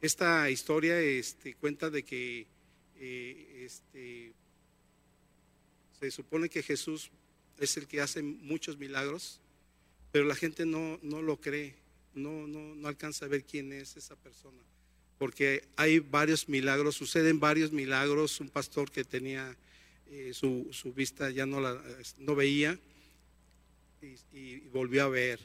Esta 0.00 0.50
historia 0.50 1.00
este, 1.00 1.54
cuenta 1.54 1.90
de 1.90 2.02
que 2.02 2.46
eh, 2.98 3.64
este, 3.64 4.32
se 5.98 6.10
supone 6.10 6.48
que 6.48 6.62
Jesús 6.62 7.10
es 7.58 7.76
el 7.76 7.86
que 7.86 8.00
hace 8.00 8.22
muchos 8.22 8.78
milagros, 8.78 9.40
pero 10.12 10.24
la 10.24 10.34
gente 10.34 10.64
no, 10.64 10.98
no 11.02 11.22
lo 11.22 11.40
cree, 11.40 11.74
no, 12.14 12.46
no, 12.46 12.74
no 12.74 12.88
alcanza 12.88 13.26
a 13.26 13.28
ver 13.28 13.44
quién 13.44 13.72
es 13.72 13.96
esa 13.96 14.16
persona 14.16 14.62
porque 15.20 15.64
hay 15.76 15.98
varios 15.98 16.48
milagros, 16.48 16.94
suceden 16.94 17.40
varios 17.40 17.72
milagros. 17.72 18.40
Un 18.40 18.48
pastor 18.48 18.90
que 18.90 19.04
tenía 19.04 19.54
eh, 20.10 20.32
su, 20.32 20.94
vista 20.96 21.28
ya 21.28 21.44
no, 21.44 21.60
la, 21.60 21.78
no 22.16 22.34
veía 22.34 22.78
y, 24.32 24.60
volvió 24.72 25.04
a 25.04 25.08
ver. 25.10 25.38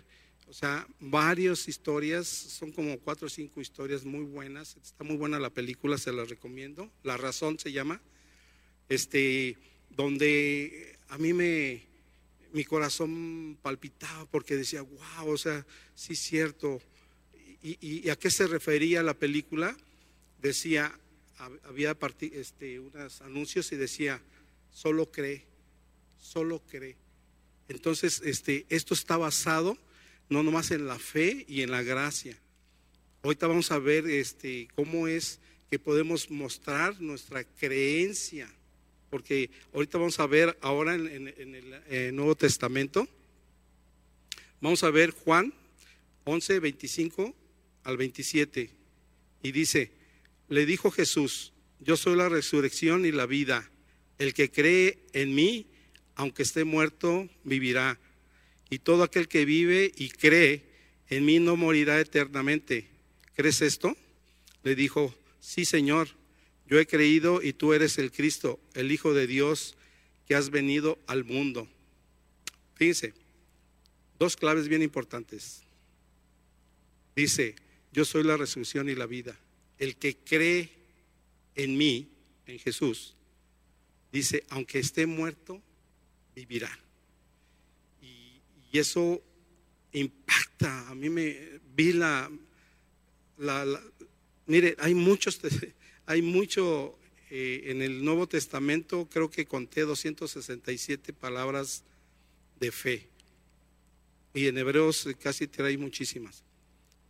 O 0.48 0.54
sea, 0.54 0.88
varias 1.00 1.68
historias, 1.68 2.28
son 2.28 2.72
como 2.72 2.98
cuatro 3.00 3.28
o 3.28 3.30
cinco 3.30 3.62
historias 3.62 4.06
muy 4.06 4.24
buenas. 4.24 4.78
Está 4.82 5.04
muy 5.04 5.18
buena 5.18 5.40
la 5.40 5.50
película, 5.50 5.98
se 5.98 6.12
la 6.12 6.24
recomiendo. 6.24 6.92
La 7.04 7.18
razón 7.18 7.58
se 7.58 7.72
llama, 7.72 8.02
este, 8.90 9.58
donde 9.90 10.98
a 11.10 11.18
mí 11.18 11.34
me, 11.34 11.84
mi 12.54 12.64
corazón 12.64 13.58
palpitaba 13.62 14.26
porque 14.26 14.56
decía, 14.56 14.82
wow, 14.82 15.30
o 15.30 15.38
sea, 15.38 15.66
sí 15.96 16.14
es 16.14 16.20
cierto 16.20 16.80
¿Y, 17.68 18.10
a 18.10 18.16
qué 18.16 18.30
se 18.30 18.46
refería 18.46 19.02
la 19.02 19.16
película? 19.16 19.76
Decía, 20.40 21.00
había 21.64 21.98
este, 22.22 22.80
unos 22.80 23.22
anuncios 23.22 23.72
y 23.72 23.76
decía, 23.76 24.22
solo 24.72 25.12
cree, 25.12 25.48
solo 26.22 26.62
cree. 26.70 26.96
Entonces, 27.68 28.22
este, 28.24 28.68
esto 28.70 28.94
está 28.94 29.18
basado 29.18 29.80
no 30.30 30.44
nomás 30.44 30.72
en 30.72 30.88
la 30.88 31.00
fe 31.00 31.46
y 31.48 31.62
en 31.62 31.72
la 31.72 31.84
gracia. 31.84 32.38
Ahorita 33.24 33.48
vamos 33.48 33.72
a 33.72 33.80
ver 33.80 34.08
este, 34.08 34.68
cómo 34.76 35.08
es 35.08 35.40
que 35.70 35.80
podemos 35.80 36.30
mostrar 36.30 37.02
nuestra 37.02 37.44
creencia, 37.44 38.48
porque 39.10 39.50
ahorita 39.74 39.98
vamos 39.98 40.20
a 40.20 40.28
ver 40.28 40.58
ahora 40.62 40.96
en, 40.96 41.28
el 41.28 41.82
eh, 41.88 42.12
Nuevo 42.14 42.36
Testamento, 42.36 43.08
vamos 44.62 44.84
a 44.84 44.92
ver 44.92 45.12
Juan 45.12 45.54
11, 46.26 46.60
25 46.60 47.36
al 47.84 47.98
27 47.98 48.70
y 49.44 49.52
dice, 49.52 49.92
le 50.50 50.66
dijo 50.66 50.92
Jesús, 50.92 51.54
yo 51.80 51.98
soy 51.98 52.16
la 52.16 52.30
resurrección 52.30 53.06
y 53.06 53.12
la 53.12 53.26
vida. 53.26 53.70
El 54.18 54.34
que 54.34 54.50
cree 54.50 55.00
en 55.14 55.36
mí, 55.36 55.68
aunque 56.16 56.44
esté 56.44 56.64
muerto, 56.64 57.30
vivirá. 57.44 58.00
Y 58.70 58.80
todo 58.80 59.04
aquel 59.04 59.28
que 59.28 59.46
vive 59.46 59.92
y 59.96 60.10
cree 60.10 60.64
en 61.10 61.26
mí 61.26 61.40
no 61.40 61.56
morirá 61.56 62.00
eternamente. 62.00 62.88
¿Crees 63.36 63.62
esto? 63.62 63.96
Le 64.64 64.76
dijo, 64.76 65.14
sí 65.40 65.66
Señor, 65.66 66.10
yo 66.68 66.80
he 66.80 66.88
creído 66.88 67.42
y 67.44 67.54
tú 67.54 67.74
eres 67.74 67.98
el 67.98 68.12
Cristo, 68.12 68.60
el 68.74 68.92
Hijo 68.92 69.14
de 69.14 69.28
Dios 69.28 69.76
que 70.28 70.36
has 70.36 70.50
venido 70.50 70.98
al 71.06 71.24
mundo. 71.24 71.68
Fíjense, 72.76 73.14
dos 74.18 74.36
claves 74.36 74.68
bien 74.68 74.82
importantes. 74.82 75.62
Dice, 77.16 77.56
yo 77.94 78.04
soy 78.04 78.24
la 78.24 78.36
resurrección 78.36 78.90
y 78.90 78.96
la 78.96 79.06
vida. 79.06 79.38
El 79.78 79.96
que 79.96 80.18
cree 80.18 80.70
en 81.56 81.78
mí, 81.78 82.10
en 82.48 82.60
Jesús, 82.60 83.16
dice, 84.12 84.44
aunque 84.50 84.80
esté 84.80 85.06
muerto, 85.06 85.62
vivirá. 86.36 86.85
Y, 88.76 88.80
eso 88.80 89.24
impacta. 89.94 90.90
A 90.90 90.96
mí 90.96 91.10
me 91.10 91.62
vi 91.78 91.94
la, 91.94 92.30
la, 93.38 93.82
mire, 94.48 94.76
hay 94.80 94.94
muchos, 94.94 95.40
hay 96.06 96.22
mucho 96.22 97.00
eh, 97.30 97.64
en 97.68 97.82
el 97.82 98.04
Nuevo 98.04 98.28
Testamento, 98.28 99.08
creo 99.10 99.30
que 99.32 99.46
conté 99.46 99.84
267 99.84 101.14
palabras 101.14 101.86
de 102.60 102.74
fe. 102.74 103.08
Y 104.34 104.48
en 104.48 104.58
Hebreos 104.58 105.08
casi 105.22 105.48
trae 105.48 105.78
muchísimas. 105.78 106.44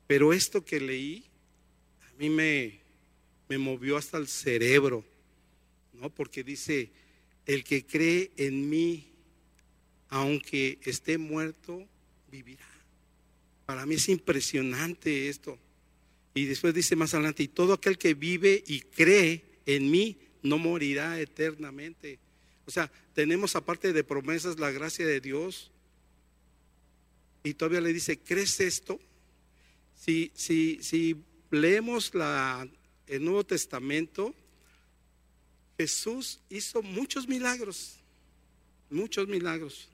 Pero 0.06 0.34
esto 0.34 0.64
que 0.64 0.80
leí, 0.80 1.26
a 2.08 2.14
mí 2.20 2.30
me, 2.30 2.80
me 3.50 3.58
movió 3.58 3.98
hasta 3.98 4.20
el 4.20 4.28
cerebro, 4.28 5.04
¿no? 5.94 6.12
Porque 6.12 6.44
dice, 6.44 6.92
el 7.48 7.64
que 7.64 7.88
cree 7.88 8.32
en 8.38 8.70
mí, 8.70 9.15
aunque 10.10 10.80
esté 10.84 11.18
muerto, 11.18 11.88
vivirá. 12.32 12.68
Para 13.66 13.86
mí 13.86 13.96
es 13.96 14.10
impresionante 14.10 15.30
esto. 15.30 15.58
Y 16.34 16.46
después 16.46 16.74
dice 16.74 16.96
más 16.96 17.14
adelante, 17.14 17.44
y 17.44 17.48
todo 17.48 17.74
aquel 17.74 17.98
que 17.98 18.14
vive 18.14 18.64
y 18.68 18.82
cree 18.82 19.44
en 19.66 19.90
mí, 19.90 20.18
no 20.44 20.58
morirá 20.58 21.20
eternamente. 21.20 22.20
O 22.66 22.72
sea, 22.72 22.92
tenemos 23.14 23.56
aparte 23.56 23.94
de 23.94 24.04
promesas 24.04 24.60
la 24.60 24.72
gracia 24.72 25.06
de 25.06 25.22
Dios. 25.22 25.72
Y 27.44 27.54
todavía 27.54 27.82
le 27.82 27.94
dice, 27.94 28.20
¿crees 28.20 28.60
esto? 28.60 29.00
Si, 29.96 30.32
si, 30.36 30.80
si 30.82 31.16
leemos 31.52 32.14
la, 32.14 32.68
el 33.08 33.24
Nuevo 33.24 33.44
Testamento, 33.44 34.36
Jesús 35.78 36.40
hizo 36.50 36.82
muchos 36.82 37.28
milagros, 37.28 37.98
muchos 38.90 39.28
milagros, 39.28 39.90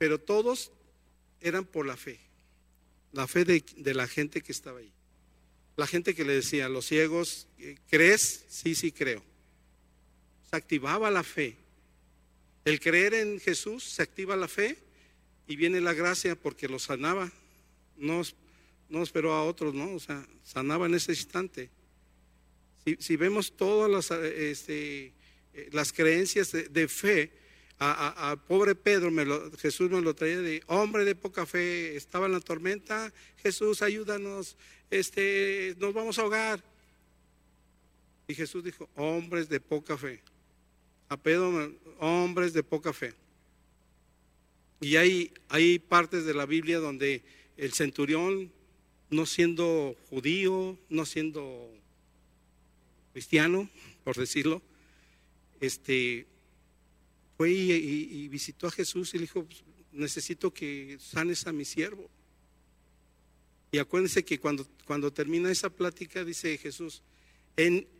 pero 0.00 0.18
todos 0.18 0.72
eran 1.40 1.64
por 1.64 1.86
la 1.86 1.96
fe, 1.96 2.18
la 3.12 3.28
fe 3.28 3.44
de, 3.44 3.62
de 3.76 3.94
la 3.94 4.08
gente 4.08 4.40
que 4.40 4.50
estaba 4.50 4.80
ahí. 4.80 4.90
La 5.76 5.86
gente 5.86 6.14
que 6.14 6.24
le 6.24 6.32
decía 6.32 6.68
los 6.68 6.86
ciegos, 6.86 7.46
¿crees? 7.88 8.44
Sí, 8.48 8.74
sí 8.74 8.90
creo. 8.90 9.22
Se 10.50 10.56
activaba 10.56 11.10
la 11.10 11.22
fe. 11.22 11.56
El 12.64 12.80
creer 12.80 13.14
en 13.14 13.38
Jesús 13.38 13.84
se 13.84 14.02
activa 14.02 14.36
la 14.36 14.48
fe 14.48 14.78
y 15.46 15.56
viene 15.56 15.80
la 15.80 15.94
gracia 15.94 16.34
porque 16.34 16.68
lo 16.68 16.78
sanaba. 16.78 17.30
No 17.96 18.24
no 18.90 19.02
esperó 19.02 19.32
a 19.32 19.44
otros, 19.44 19.72
¿no? 19.72 19.94
O 19.94 20.00
sea, 20.00 20.26
sanaba 20.42 20.86
en 20.86 20.94
ese 20.94 21.12
instante. 21.12 21.70
Si, 22.98 23.16
vemos 23.16 23.56
todas 23.56 23.90
las, 23.90 24.10
este, 24.10 25.12
eh, 25.54 25.68
las 25.72 25.92
creencias 25.92 26.50
de, 26.52 26.88
fe, 26.88 27.30
a, 27.82 28.36
pobre 28.46 28.74
Pedro, 28.74 29.10
Jesús 29.58 29.90
me 29.90 30.02
lo 30.02 30.14
traía 30.14 30.40
de 30.40 30.62
hombre 30.66 31.06
de 31.06 31.14
poca 31.14 31.46
fe, 31.46 31.96
estaba 31.96 32.26
en 32.26 32.32
la 32.32 32.40
tormenta, 32.40 33.10
Jesús, 33.42 33.80
ayúdanos, 33.80 34.58
este, 34.90 35.74
nos 35.78 35.94
vamos 35.94 36.18
a 36.18 36.22
ahogar. 36.22 36.62
Y 38.28 38.34
Jesús 38.34 38.62
dijo, 38.62 38.88
hombres 38.96 39.48
de 39.48 39.60
poca 39.60 39.96
fe. 39.96 40.20
A 41.08 41.16
Pedro, 41.16 41.74
hombres 41.98 42.52
de 42.52 42.62
poca 42.62 42.92
fe. 42.92 43.14
Y 44.80 44.96
hay, 44.96 45.32
hay 45.48 45.78
partes 45.78 46.24
de 46.26 46.34
la 46.34 46.46
Biblia 46.46 46.78
donde 46.78 47.22
el 47.56 47.72
centurión 47.72 48.52
no 49.08 49.26
siendo 49.26 49.96
judío, 50.10 50.78
no 50.88 51.04
siendo 51.06 51.72
cristiano, 53.12 53.68
por 54.04 54.16
decirlo, 54.16 54.62
este, 55.60 56.26
fue 57.40 57.52
y, 57.52 58.28
visitó 58.28 58.66
a 58.66 58.70
Jesús 58.70 59.14
y 59.14 59.16
le 59.16 59.22
dijo, 59.22 59.42
pues, 59.42 59.64
necesito 59.92 60.52
que 60.52 60.98
sanes 61.00 61.46
a 61.46 61.52
mi 61.52 61.64
siervo. 61.64 62.06
Y 63.72 63.78
acuérdense 63.78 64.22
que 64.26 64.38
cuando, 64.38 64.68
cuando 64.84 65.10
termina 65.10 65.50
esa 65.50 65.70
plática, 65.70 66.22
dice 66.22 66.58
Jesús, 66.58 67.00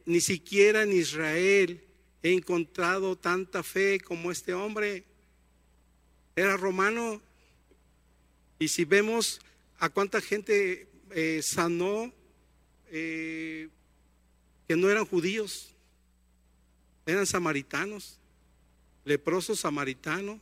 ni 0.04 0.20
siquiera 0.20 0.82
en 0.82 0.92
Israel 0.92 1.82
he 2.22 2.34
encontrado 2.34 3.16
tanta 3.16 3.62
fe 3.62 3.98
como 3.98 4.30
este 4.30 4.52
hombre. 4.52 5.04
Era 6.36 6.58
romano. 6.58 7.22
Y 8.58 8.68
si 8.68 8.84
vemos 8.84 9.40
a 9.78 9.88
cuánta 9.88 10.20
gente 10.20 10.86
eh, 11.12 11.40
sanó 11.42 12.12
eh, 12.90 13.70
que 14.68 14.76
no 14.76 14.90
eran 14.90 15.06
judíos, 15.06 15.70
eran 17.06 17.26
samaritanos, 17.26 18.19
leprosos 19.10 19.60
samaritanos, 19.60 20.40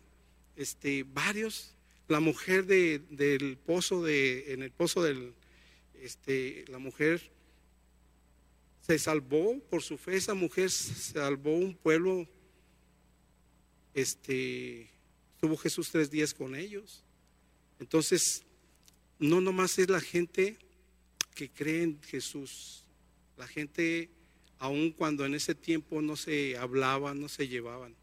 este, 0.55 1.03
varios. 1.03 1.75
la 2.07 2.21
mujer 2.21 2.67
de, 2.67 3.01
del 3.11 3.57
pozo 3.57 4.03
de, 4.03 4.53
en 4.53 4.63
el 4.63 4.71
pozo 4.71 5.03
del, 5.03 5.33
este, 6.03 6.67
la 6.69 6.79
mujer 6.79 7.31
se 8.83 8.99
salvó 8.99 9.59
por 9.71 9.83
su 9.83 9.97
fe, 9.97 10.17
esa 10.17 10.35
mujer 10.35 10.71
salvó 10.71 11.55
un 11.55 11.75
pueblo, 11.75 12.27
este, 13.95 14.91
estuvo 15.35 15.57
Jesús 15.57 15.91
tres 15.91 16.11
días 16.11 16.35
con 16.35 16.55
ellos. 16.55 17.03
Entonces, 17.81 18.45
no 19.19 19.41
nomás 19.41 19.79
es 19.79 19.89
la 19.89 20.01
gente 20.01 20.59
que 21.35 21.49
cree 21.49 21.85
en 21.85 22.03
Jesús, 22.03 22.85
la 23.39 23.47
gente, 23.47 24.11
aun 24.59 24.91
cuando 24.93 25.25
en 25.25 25.35
ese 25.35 25.55
tiempo 25.55 26.03
no 26.03 26.17
se 26.17 26.59
hablaban, 26.59 27.19
no 27.19 27.29
se 27.29 27.49
llevaban. 27.49 27.95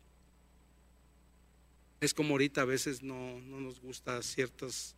Es 2.01 2.13
como 2.13 2.31
ahorita 2.31 2.61
a 2.61 2.65
veces 2.65 3.01
no, 3.01 3.39
no 3.41 3.61
nos 3.61 3.79
gusta 3.79 4.21
ciertas 4.21 4.95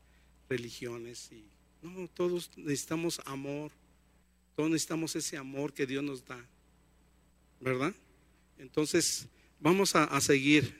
religiones 0.49 1.29
y 1.31 1.45
no, 1.81 2.07
todos 2.07 2.51
necesitamos 2.57 3.21
amor, 3.25 3.71
todos 4.55 4.69
necesitamos 4.69 5.15
ese 5.15 5.37
amor 5.37 5.73
que 5.73 5.85
Dios 5.85 6.03
nos 6.03 6.25
da, 6.25 6.43
¿verdad? 7.59 7.93
Entonces, 8.57 9.27
vamos 9.59 9.95
a, 9.95 10.19
seguir. 10.21 10.73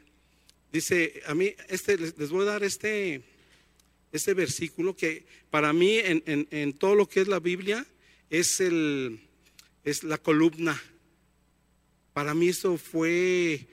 Dice, 0.71 1.21
a 1.25 1.35
mí, 1.35 1.53
este, 1.69 1.97
les 1.97 2.29
voy 2.29 2.41
a 2.41 2.51
dar 2.51 2.63
este, 2.63 3.23
este 4.11 4.33
versículo 4.33 4.95
que 4.95 5.25
para 5.49 5.73
mí 5.73 5.97
en, 5.97 6.23
en, 6.25 6.73
todo 6.73 6.95
lo 6.95 7.07
que 7.07 7.21
es 7.21 7.27
la 7.27 7.39
Biblia 7.39 7.85
es, 8.29 8.59
el, 8.59 9.19
es 9.83 10.03
la 10.03 10.17
columna. 10.17 10.81
Para 12.13 12.33
mí 12.33 12.49
eso 12.49 12.77
fue, 12.77 13.67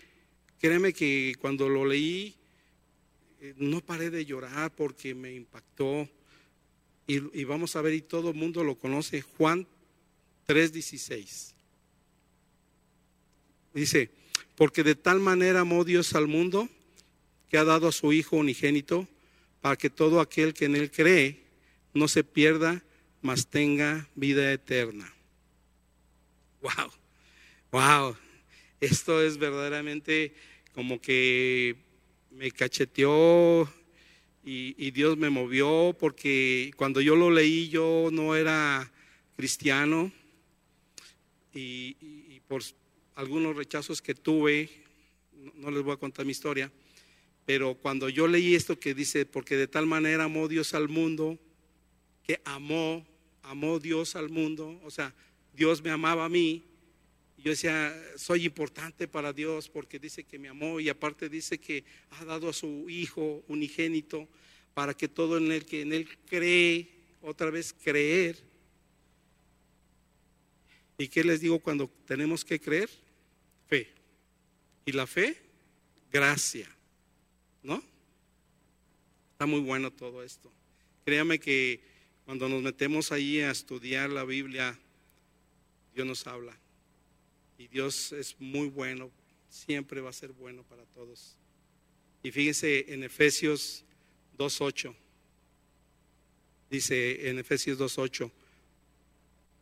créeme 0.64 0.94
que 0.94 1.35
cuando 1.42 1.68
lo 1.68 1.85
leí, 1.85 2.35
eh, 3.42 3.52
no 3.59 3.83
paré 3.83 4.09
de 4.09 4.25
llorar 4.25 4.75
porque 4.75 5.14
me 5.14 5.35
impactó. 5.35 6.09
Y, 7.06 7.38
y 7.38 7.44
vamos 7.44 7.76
a 7.76 7.83
ver, 7.83 7.92
y 7.92 8.00
todo 8.00 8.30
el 8.30 8.35
mundo 8.35 8.64
lo 8.64 8.75
conoce, 8.75 9.21
Juan 9.21 9.66
3:16. 10.49 11.52
Dice, 13.75 14.11
porque 14.56 14.83
de 14.83 14.94
tal 14.94 15.21
manera 15.21 15.61
amó 15.61 15.85
Dios 15.85 16.14
al 16.14 16.28
mundo 16.28 16.71
que 17.50 17.59
ha 17.59 17.64
dado 17.64 17.88
a 17.88 17.92
su 17.92 18.14
Hijo 18.14 18.37
unigénito 18.37 19.06
para 19.61 19.76
que 19.76 19.90
todo 19.90 20.18
aquel 20.18 20.54
que 20.54 20.64
en 20.64 20.76
él 20.76 20.90
cree 20.90 21.42
no 21.92 22.09
se 22.09 22.25
pierda, 22.25 22.83
mas 23.21 23.49
tenga 23.49 24.09
vida 24.14 24.50
eterna. 24.50 25.12
Wow, 26.62 26.90
wow, 27.71 28.16
esto 28.80 29.21
es 29.21 29.37
verdaderamente 29.37 30.35
como 30.75 31.00
que 31.00 31.76
me 32.31 32.50
cacheteó 32.50 33.69
y, 34.45 34.75
y, 34.76 34.90
Dios 34.90 35.16
me 35.16 35.31
movió 35.31 35.97
porque 35.99 36.73
cuando 36.76 37.00
yo 37.00 37.16
lo 37.16 37.31
leí 37.31 37.69
yo 37.69 38.11
no 38.12 38.35
era 38.37 38.93
cristiano. 39.37 40.12
Y, 41.54 41.97
y 42.00 42.40
por 42.49 42.62
algunos 43.14 43.57
rechazos 43.57 44.02
que 44.02 44.14
tuve, 44.14 44.69
no 45.54 45.71
les 45.71 45.83
voy 45.83 45.95
a 45.95 45.99
contar 45.99 46.25
mi 46.25 46.33
historia, 46.33 46.71
pero 47.45 47.75
cuando 47.75 48.09
yo 48.09 48.26
leí 48.26 48.54
esto 48.54 48.78
que 48.78 48.95
dice, 48.95 49.26
porque 49.26 49.57
de 49.57 49.69
tal 49.69 49.87
manera 49.87 50.25
amó 50.25 50.49
Dios 50.49 50.75
al 50.75 50.88
mundo, 50.88 51.38
que 52.25 52.40
amó, 52.45 53.07
amó 53.43 53.78
Dios 53.78 54.16
al 54.16 54.31
mundo, 54.31 54.81
o 54.83 54.90
sea, 54.90 55.14
Dios 55.54 55.83
me 55.83 55.90
amaba 55.90 56.25
a 56.25 56.28
mí, 56.28 56.64
yo 57.44 57.50
decía, 57.50 57.94
soy 58.16 58.46
importante 58.46 59.06
para 59.06 59.34
Dios 59.34 59.68
porque 59.68 59.98
dice 59.98 60.24
que 60.24 60.38
me 60.38 60.48
amó 60.48 60.80
y 60.80 60.88
aparte 60.88 61.28
dice 61.28 61.58
que 61.58 61.84
ha 62.12 62.24
dado 62.24 62.48
a 62.48 62.54
su 62.54 62.88
Hijo 62.88 63.44
unigénito 63.48 64.26
para 64.72 64.94
que 64.94 65.08
todo 65.08 65.36
en 65.36 65.52
él 65.52 65.66
que 65.66 65.82
en 65.82 65.92
él 65.92 66.08
cree, 66.25 66.88
otra 67.21 67.50
vez 67.50 67.75
creer. 67.75 68.38
¿Y 70.97 71.08
qué 71.08 71.23
les 71.23 71.42
digo 71.42 71.58
cuando 71.58 71.90
tenemos 72.06 72.47
que 72.47 72.58
creer? 72.58 72.88
Fe. 73.69 73.92
¿Y 74.86 74.92
la 74.92 75.06
fe? 75.06 75.36
Gracia. 76.10 76.75
¿No? 77.62 77.84
Está 79.32 79.45
muy 79.45 79.60
bueno 79.60 79.90
todo 79.90 80.23
esto. 80.23 80.50
Créame 81.04 81.38
que 81.38 81.82
cuando 82.25 82.49
nos 82.49 82.62
metemos 82.62 83.12
ahí 83.12 83.40
a 83.40 83.50
estudiar 83.50 84.08
la 84.08 84.25
Biblia, 84.25 84.78
Dios 85.95 86.06
nos 86.06 86.26
habla. 86.26 86.58
Y 87.58 87.69
Dios 87.69 88.12
es 88.12 88.36
muy 88.38 88.69
bueno, 88.69 89.10
siempre 89.49 90.00
va 90.00 90.10
a 90.10 90.12
ser 90.12 90.32
bueno 90.32 90.62
para 90.64 90.84
todos. 90.86 91.36
Y 92.23 92.30
fíjense 92.30 92.93
en 92.93 93.04
Efesios 93.04 93.84
2.8. 94.38 94.95
Dice 96.71 97.28
en 97.28 97.38
Efesios 97.38 97.78
2.8, 97.78 98.30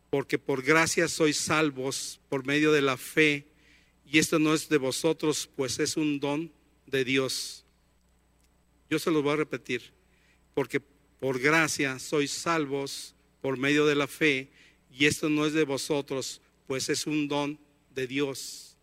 porque 0.09 0.39
por 0.39 0.63
gracia 0.63 1.07
sois 1.07 1.37
salvos 1.37 2.19
por 2.29 2.45
medio 2.45 2.71
de 2.71 2.81
la 2.81 2.97
fe, 2.97 3.45
y 4.05 4.19
esto 4.19 4.39
no 4.39 4.53
es 4.53 4.69
de 4.69 4.77
vosotros, 4.77 5.49
pues 5.55 5.79
es 5.79 5.97
un 5.97 6.19
don 6.19 6.51
de 6.87 7.03
Dios 7.03 7.63
yo 8.93 8.99
se 8.99 9.09
los 9.09 9.23
voy 9.23 9.33
a 9.33 9.37
repetir, 9.37 9.91
porque 10.53 10.79
por 10.79 11.39
gracia 11.39 11.97
sois 11.97 12.29
salvos 12.29 13.15
por 13.41 13.57
medio 13.57 13.87
de 13.87 13.95
la 13.95 14.05
fe, 14.05 14.51
y 14.91 15.05
esto 15.05 15.29
no 15.29 15.47
es 15.47 15.53
de 15.53 15.63
vosotros, 15.63 16.41
pues 16.67 16.89
es 16.89 17.07
un 17.07 17.27
don 17.27 17.57
de 17.93 18.07
Dios. 18.07 18.75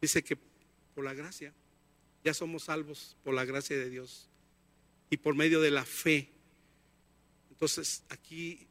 Dice 0.00 0.22
que 0.22 0.36
por 0.94 1.04
la 1.04 1.14
gracia, 1.14 1.52
ya 2.24 2.34
somos 2.34 2.64
salvos 2.64 3.16
por 3.24 3.34
la 3.34 3.44
gracia 3.44 3.76
de 3.76 3.90
Dios 3.90 4.28
y 5.10 5.16
por 5.16 5.34
medio 5.34 5.60
de 5.60 5.70
la 5.70 5.84
fe. 5.84 6.28
Entonces, 7.50 8.02
aquí 8.08 8.66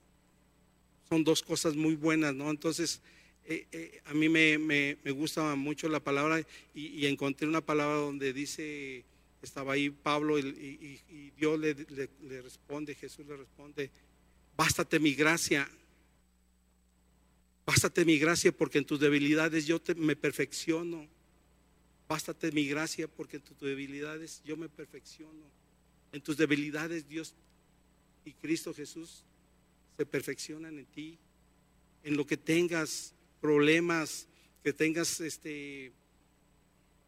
son 1.10 1.24
dos 1.24 1.42
cosas 1.42 1.76
muy 1.76 1.96
buenas, 1.96 2.34
¿no? 2.34 2.50
Entonces, 2.50 3.02
eh, 3.46 3.66
eh, 3.72 4.02
a 4.06 4.14
mí 4.14 4.30
me, 4.30 4.96
gusta 5.12 5.56
mucho 5.56 5.88
la 5.90 6.00
palabra 6.00 6.46
y 6.74 7.06
encontré 7.06 7.48
una 7.48 7.62
palabra 7.62 7.96
donde 7.96 8.34
dice 8.34 9.06
estaba 9.42 9.74
ahí 9.74 9.90
Pablo 9.90 10.40
y, 10.40 11.32
Dios 11.38 11.60
le, 11.60 11.74
responde, 12.42 12.96
Jesús 12.96 13.26
le 13.28 13.38
responde, 13.38 13.90
bástate 14.56 15.00
mi 15.00 15.14
gracia, 15.14 15.70
bástate 17.68 18.06
mi 18.06 18.18
gracia 18.18 18.54
porque 18.54 18.78
en 18.78 18.86
tus 18.86 18.98
debilidades 18.98 19.68
yo 19.68 19.82
te, 19.82 19.94
me 19.94 20.16
perfecciono, 20.16 21.06
bástate 22.08 22.54
mi 22.54 22.66
gracia 22.66 23.10
porque 23.10 23.36
en 23.36 23.44
tus 23.44 23.60
debilidades 23.60 24.42
yo 24.46 24.56
me 24.56 24.70
perfecciono, 24.70 25.44
en 26.14 26.22
tus 26.22 26.38
debilidades 26.38 27.10
Dios 27.10 27.36
y 28.24 28.32
Cristo 28.32 28.74
Jesús 28.74 29.26
se 29.98 30.06
perfeccionan 30.06 30.80
en 30.80 30.86
ti, 30.86 31.18
en 32.06 32.16
lo 32.16 32.26
que 32.26 32.38
tengas 32.38 33.14
problemas, 33.42 34.30
que 34.64 34.72
tengas 34.72 35.20
este 35.20 35.92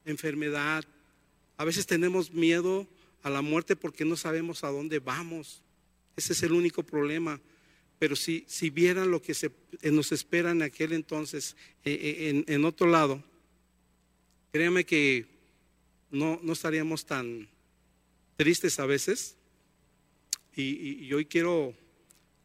enfermedad, 0.03 0.83
a 1.55 1.63
veces 1.63 1.85
tenemos 1.85 2.33
miedo 2.33 2.85
a 3.23 3.29
la 3.29 3.41
muerte 3.41 3.77
porque 3.77 4.03
no 4.03 4.17
sabemos 4.17 4.65
a 4.65 4.71
dónde 4.71 4.99
vamos. 4.99 5.61
Ese 6.17 6.33
es 6.33 6.43
el 6.43 6.51
único 6.51 6.83
problema. 6.83 7.39
Pero 7.99 8.15
si, 8.15 8.45
si 8.47 8.69
vieran 8.69 9.11
lo 9.11 9.21
que 9.21 9.33
eh, 9.33 9.91
nos 9.91 10.11
espera 10.11 10.51
en 10.51 10.61
aquel 10.61 10.93
entonces, 10.93 11.55
eh, 11.83 11.93
eh, 11.93 12.43
en, 12.47 12.65
otro 12.65 12.87
lado, 12.87 13.23
créanme 14.51 14.85
que 14.85 15.27
no, 16.09 16.39
no 16.41 16.53
estaríamos 16.53 17.05
tan 17.05 17.47
tristes 18.37 18.79
a 18.79 18.85
veces. 18.85 19.35
Y, 20.55 21.11
hoy 21.13 21.25
quiero, 21.25 21.73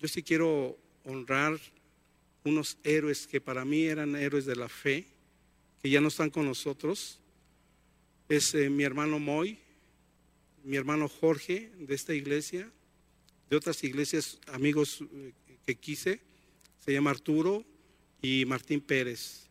yo 0.01 0.09
sí 0.09 0.23
quiero 0.23 0.79
honrar 1.05 1.59
unos 2.45 2.77
héroes 2.85 3.27
que 3.27 3.41
para 3.41 3.65
mí 3.65 3.85
eran 3.85 4.15
héroes 4.15 4.45
de 4.45 4.55
la 4.55 4.69
fe, 4.69 5.07
que 5.83 5.91
ya 5.91 6.01
no 6.01 6.09
están 6.09 6.31
con 6.31 6.47
nosotros 6.47 7.21
es 8.29 8.55
mi 8.55 8.85
hermano 8.85 9.19
Moy, 9.19 9.59
mi 10.65 10.77
hermano 10.77 11.09
Jorge 11.09 11.71
de 11.79 11.95
esta 11.95 12.15
iglesia, 12.15 12.71
de 13.51 13.57
otras 13.57 13.85
iglesias, 13.85 14.39
amigos 14.47 15.05
que 15.67 15.75
quise, 15.75 16.21
se 16.85 16.93
llama 16.93 17.11
Arturo 17.11 17.65
y 18.23 18.45
Martín 18.47 18.81
Pérez. 18.81 19.49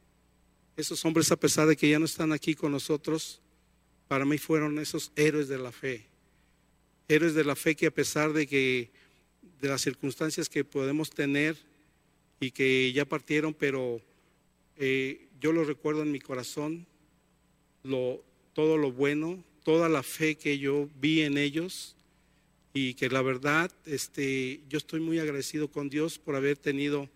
Esos 0.75 1.03
hombres, 1.05 1.31
a 1.31 1.35
pesar 1.35 1.67
de 1.67 1.75
que 1.75 1.89
ya 1.89 1.99
no 1.99 2.05
están 2.05 2.31
aquí 2.31 2.55
con 2.55 2.71
nosotros, 2.71 3.41
para 4.07 4.25
mí 4.25 4.37
fueron 4.37 4.79
esos 4.79 5.11
héroes 5.15 5.47
de 5.47 5.57
la 5.57 5.71
fe. 5.71 6.05
Héroes 7.07 7.33
de 7.33 7.43
la 7.43 7.55
fe 7.55 7.75
que 7.75 7.87
a 7.87 7.91
pesar 7.91 8.33
de 8.33 8.47
que 8.47 8.91
de 9.61 9.67
las 9.69 9.81
circunstancias 9.81 10.49
que 10.49 10.63
podemos 10.63 11.09
tener 11.09 11.57
y 12.39 12.51
que 12.51 12.91
ya 12.93 13.05
partieron, 13.05 13.53
pero 13.53 14.01
eh, 14.77 15.27
yo 15.39 15.51
lo 15.51 15.63
recuerdo 15.63 16.01
en 16.01 16.11
mi 16.11 16.19
corazón, 16.19 16.85
todo 18.53 18.77
lo 18.77 18.91
bueno, 18.91 19.43
toda 19.63 19.89
la 19.89 20.03
fe 20.03 20.35
que 20.35 20.57
yo 20.57 20.89
vi 20.99 21.21
en 21.21 21.37
ellos 21.37 21.95
y 22.73 22.95
que 22.95 23.09
la 23.09 23.21
verdad, 23.21 23.71
este, 23.85 24.61
yo 24.69 24.77
estoy 24.77 24.99
muy 24.99 25.19
agradecido 25.19 25.67
con 25.67 25.89
Dios 25.89 26.17
por 26.17 26.35
haber 26.35 26.57
tenido 26.57 27.09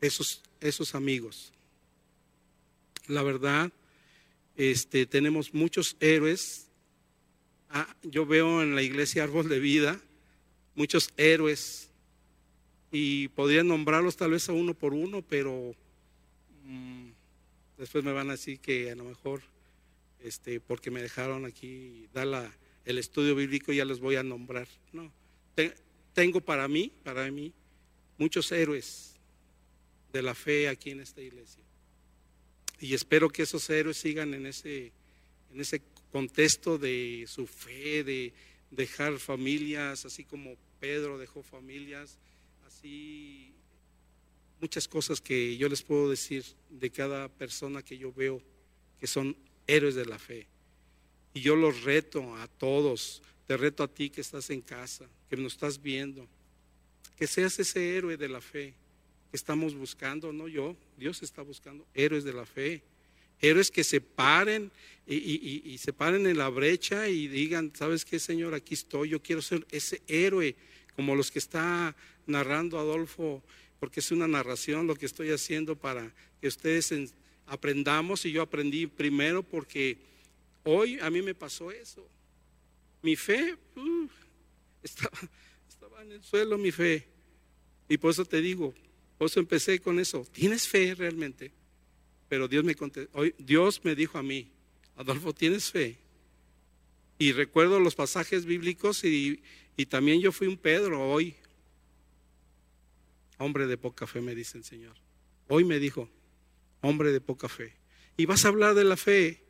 esos, 0.00 0.42
esos 0.60 0.94
amigos. 0.94 1.52
La 3.06 3.22
verdad, 3.22 3.72
este, 4.56 5.06
tenemos 5.06 5.54
muchos 5.54 5.96
héroes 6.00 6.64
ah, 7.74 7.96
yo 8.02 8.24
veo 8.24 8.62
en 8.62 8.74
la 8.74 8.82
iglesia 8.82 9.24
Árbol 9.24 9.48
de 9.48 9.58
Vida 9.58 10.00
muchos 10.74 11.12
héroes 11.16 11.90
y 12.90 13.28
podría 13.28 13.62
nombrarlos 13.62 14.16
tal 14.16 14.30
vez 14.30 14.48
a 14.48 14.52
uno 14.52 14.74
por 14.74 14.94
uno, 14.94 15.22
pero 15.22 15.74
mm, 16.64 17.08
después 17.78 18.04
me 18.04 18.12
van 18.12 18.28
a 18.28 18.32
decir 18.32 18.60
que 18.60 18.90
a 18.90 18.94
lo 18.94 19.04
mejor, 19.04 19.42
este, 20.20 20.60
porque 20.60 20.90
me 20.90 21.02
dejaron 21.02 21.44
aquí 21.44 22.08
dar 22.12 22.26
la, 22.28 22.52
el 22.84 22.98
estudio 22.98 23.34
bíblico, 23.34 23.72
ya 23.72 23.84
los 23.84 24.00
voy 24.00 24.16
a 24.16 24.22
nombrar. 24.22 24.68
No, 24.92 25.10
tengo 26.12 26.40
para 26.40 26.68
mí, 26.68 26.92
para 27.02 27.30
mí, 27.30 27.52
muchos 28.18 28.50
héroes 28.52 29.14
de 30.12 30.22
la 30.22 30.34
fe 30.34 30.68
aquí 30.68 30.90
en 30.90 31.00
esta 31.00 31.20
iglesia. 31.20 31.62
Y 32.80 32.94
espero 32.94 33.28
que 33.28 33.42
esos 33.42 33.68
héroes 33.70 33.96
sigan 33.96 34.34
en 34.34 34.46
ese, 34.46 34.92
en 35.52 35.60
ese 35.60 35.82
contexto 36.12 36.78
de 36.78 37.24
su 37.26 37.46
fe, 37.46 38.04
de 38.04 38.32
dejar 38.70 39.18
familias, 39.18 40.04
así 40.04 40.24
como 40.24 40.56
Pedro 40.80 41.18
dejó 41.18 41.42
familias, 41.42 42.18
así 42.66 43.52
muchas 44.60 44.88
cosas 44.88 45.20
que 45.20 45.56
yo 45.56 45.68
les 45.68 45.82
puedo 45.82 46.10
decir 46.10 46.44
de 46.70 46.90
cada 46.90 47.28
persona 47.28 47.82
que 47.82 47.98
yo 47.98 48.12
veo 48.12 48.40
que 48.98 49.06
son 49.06 49.36
héroes 49.66 49.94
de 49.94 50.06
la 50.06 50.18
fe. 50.18 50.46
Y 51.34 51.40
yo 51.40 51.56
los 51.56 51.82
reto 51.82 52.34
a 52.36 52.46
todos, 52.46 53.22
te 53.46 53.56
reto 53.56 53.82
a 53.82 53.88
ti 53.88 54.08
que 54.08 54.20
estás 54.20 54.48
en 54.50 54.62
casa, 54.62 55.06
que 55.28 55.36
nos 55.36 55.54
estás 55.54 55.82
viendo, 55.82 56.26
que 57.18 57.26
seas 57.26 57.58
ese 57.58 57.96
héroe 57.96 58.16
de 58.16 58.28
la 58.28 58.40
fe 58.40 58.72
que 59.30 59.36
estamos 59.36 59.74
buscando, 59.74 60.32
no 60.32 60.46
yo, 60.46 60.76
Dios 60.96 61.22
está 61.24 61.42
buscando 61.42 61.84
héroes 61.92 62.22
de 62.22 62.32
la 62.32 62.46
fe, 62.46 62.82
héroes 63.40 63.68
que 63.68 63.82
se 63.82 64.00
paren 64.00 64.70
y, 65.08 65.76
se 65.78 65.92
paren 65.92 66.26
en 66.26 66.38
la 66.38 66.48
brecha 66.48 67.08
y 67.08 67.26
digan, 67.26 67.72
¿sabes 67.74 68.04
qué, 68.04 68.18
Señor? 68.20 68.54
Aquí 68.54 68.74
estoy, 68.74 69.10
yo 69.10 69.20
quiero 69.20 69.42
ser 69.42 69.66
ese 69.70 70.02
héroe, 70.06 70.54
como 70.94 71.16
los 71.16 71.32
que 71.32 71.40
está 71.40 71.96
narrando 72.26 72.78
Adolfo, 72.78 73.42
porque 73.80 74.00
es 74.00 74.12
una 74.12 74.28
narración 74.28 74.86
lo 74.86 74.94
que 74.94 75.06
estoy 75.06 75.30
haciendo 75.30 75.76
para 75.76 76.12
que 76.40 76.46
ustedes 76.46 76.94
aprendamos 77.46 78.24
y 78.24 78.32
yo 78.32 78.40
aprendí 78.40 78.86
primero 78.86 79.42
porque 79.42 79.98
hoy 80.64 80.98
a 81.00 81.10
mí 81.10 81.22
me 81.22 81.34
pasó 81.34 81.70
eso. 81.70 82.06
Mi 83.02 83.16
fe 83.16 83.56
uh, 83.76 84.08
estaba, 84.82 85.18
estaba 85.68 86.02
en 86.02 86.12
el 86.12 86.22
suelo, 86.22 86.58
mi 86.58 86.72
fe. 86.72 87.06
Y 87.88 87.98
por 87.98 88.10
eso 88.10 88.24
te 88.24 88.40
digo, 88.40 88.74
por 89.18 89.26
eso 89.26 89.40
empecé 89.40 89.80
con 89.80 90.00
eso. 90.00 90.26
¿Tienes 90.32 90.66
fe 90.66 90.94
realmente? 90.94 91.52
Pero 92.28 92.48
Dios 92.48 92.64
me 92.64 92.74
hoy 93.12 93.34
Dios 93.38 93.84
me 93.84 93.94
dijo 93.94 94.18
a 94.18 94.22
mí, 94.22 94.50
Adolfo, 94.96 95.32
¿tienes 95.32 95.70
fe? 95.70 95.98
Y 97.18 97.32
recuerdo 97.32 97.78
los 97.78 97.94
pasajes 97.94 98.44
bíblicos 98.44 99.04
y, 99.04 99.42
y 99.76 99.86
también 99.86 100.20
yo 100.20 100.32
fui 100.32 100.46
un 100.46 100.56
Pedro 100.56 101.10
hoy. 101.10 101.34
Hombre 103.38 103.66
de 103.66 103.76
poca 103.76 104.06
fe, 104.06 104.20
me 104.20 104.34
dice 104.34 104.58
el 104.58 104.64
Señor. 104.64 104.96
Hoy 105.48 105.64
me 105.64 105.78
dijo, 105.78 106.08
hombre 106.80 107.12
de 107.12 107.20
poca 107.20 107.48
fe. 107.48 107.74
Y 108.16 108.26
vas 108.26 108.44
a 108.44 108.48
hablar 108.48 108.74
de 108.74 108.84
la 108.84 108.96
fe 108.96 109.43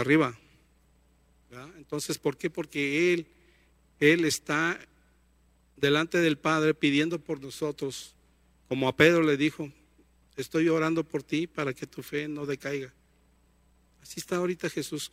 arriba. 0.00 0.38
Entonces, 1.76 2.18
¿por 2.18 2.36
qué? 2.36 2.50
Porque 2.50 3.12
Él, 3.12 3.26
Él 4.00 4.24
está 4.24 4.78
delante 5.76 6.18
del 6.18 6.36
Padre 6.36 6.74
pidiendo 6.74 7.18
por 7.18 7.40
nosotros, 7.40 8.14
como 8.68 8.88
a 8.88 8.96
Pedro 8.96 9.22
le 9.22 9.36
dijo, 9.36 9.70
estoy 10.36 10.68
orando 10.68 11.04
por 11.04 11.22
ti 11.22 11.46
para 11.46 11.72
que 11.72 11.86
tu 11.86 12.02
fe 12.02 12.28
no 12.28 12.46
decaiga. 12.46 12.92
Así 14.02 14.20
está 14.20 14.36
ahorita 14.36 14.68
Jesús. 14.68 15.10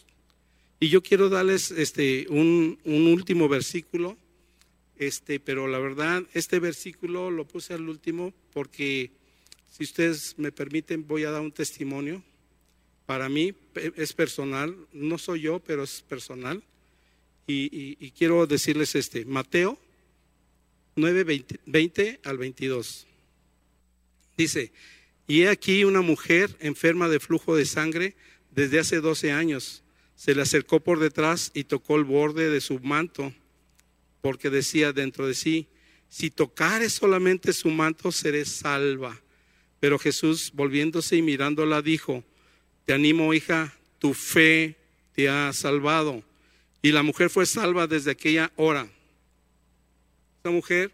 Y 0.79 0.89
yo 0.89 1.01
quiero 1.01 1.29
darles 1.29 1.71
este, 1.71 2.27
un, 2.29 2.79
un 2.83 3.07
último 3.07 3.47
versículo, 3.47 4.17
este, 4.97 5.39
pero 5.39 5.67
la 5.67 5.79
verdad, 5.79 6.23
este 6.33 6.59
versículo 6.59 7.31
lo 7.31 7.47
puse 7.47 7.73
al 7.73 7.87
último 7.87 8.33
porque, 8.53 9.11
si 9.71 9.83
ustedes 9.83 10.35
me 10.37 10.51
permiten, 10.51 11.07
voy 11.07 11.23
a 11.23 11.31
dar 11.31 11.41
un 11.41 11.51
testimonio. 11.51 12.23
Para 13.05 13.29
mí 13.29 13.53
es 13.95 14.13
personal, 14.13 14.75
no 14.91 15.17
soy 15.17 15.41
yo, 15.41 15.59
pero 15.59 15.83
es 15.83 16.01
personal. 16.01 16.63
Y, 17.47 18.11
quiero 18.11 18.47
decirles 18.47 18.95
este, 18.95 19.23
Mateo 19.25 19.77
9, 20.95 21.45
20, 21.65 22.19
al 22.23 22.37
22. 22.37 23.05
Dice, 24.37 24.71
y 25.27 25.41
he 25.41 25.49
aquí 25.49 25.83
una 25.83 26.01
mujer 26.01 26.55
enferma 26.59 27.07
de 27.07 27.19
flujo 27.19 27.55
de 27.55 27.65
sangre 27.65 28.15
desde 28.51 28.79
hace 28.79 29.01
12 29.01 29.31
años. 29.31 29.83
Se 30.15 30.33
le 30.33 30.41
acercó 30.41 30.79
por 30.79 30.99
detrás 30.99 31.51
y 31.53 31.65
tocó 31.65 31.97
el 31.97 32.05
borde 32.05 32.49
de 32.49 32.61
su 32.61 32.79
manto, 32.79 33.33
porque 34.21 34.49
decía 34.49 34.93
dentro 34.93 35.27
de 35.27 35.35
sí, 35.35 35.67
si 36.09 36.31
tocare 36.31 36.89
solamente 36.89 37.53
su 37.53 37.69
manto, 37.69 38.11
seré 38.11 38.45
salva. 38.45 39.21
Pero 39.79 39.99
Jesús, 39.99 40.51
volviéndose 40.53 41.17
y 41.17 41.21
mirándola, 41.21 41.81
dijo, 41.81 42.23
te 42.85 42.93
animo, 42.93 43.33
hija, 43.33 43.73
tu 43.99 44.13
fe 44.13 44.75
te 45.13 45.27
ha 45.27 45.51
salvado. 45.53 46.23
Y 46.81 46.91
la 46.91 47.01
mujer 47.01 47.31
fue 47.31 47.45
salva 47.47 47.87
desde 47.87 48.11
aquella 48.11 48.51
hora. 48.55 48.87
Esta 50.37 50.51
mujer, 50.51 50.91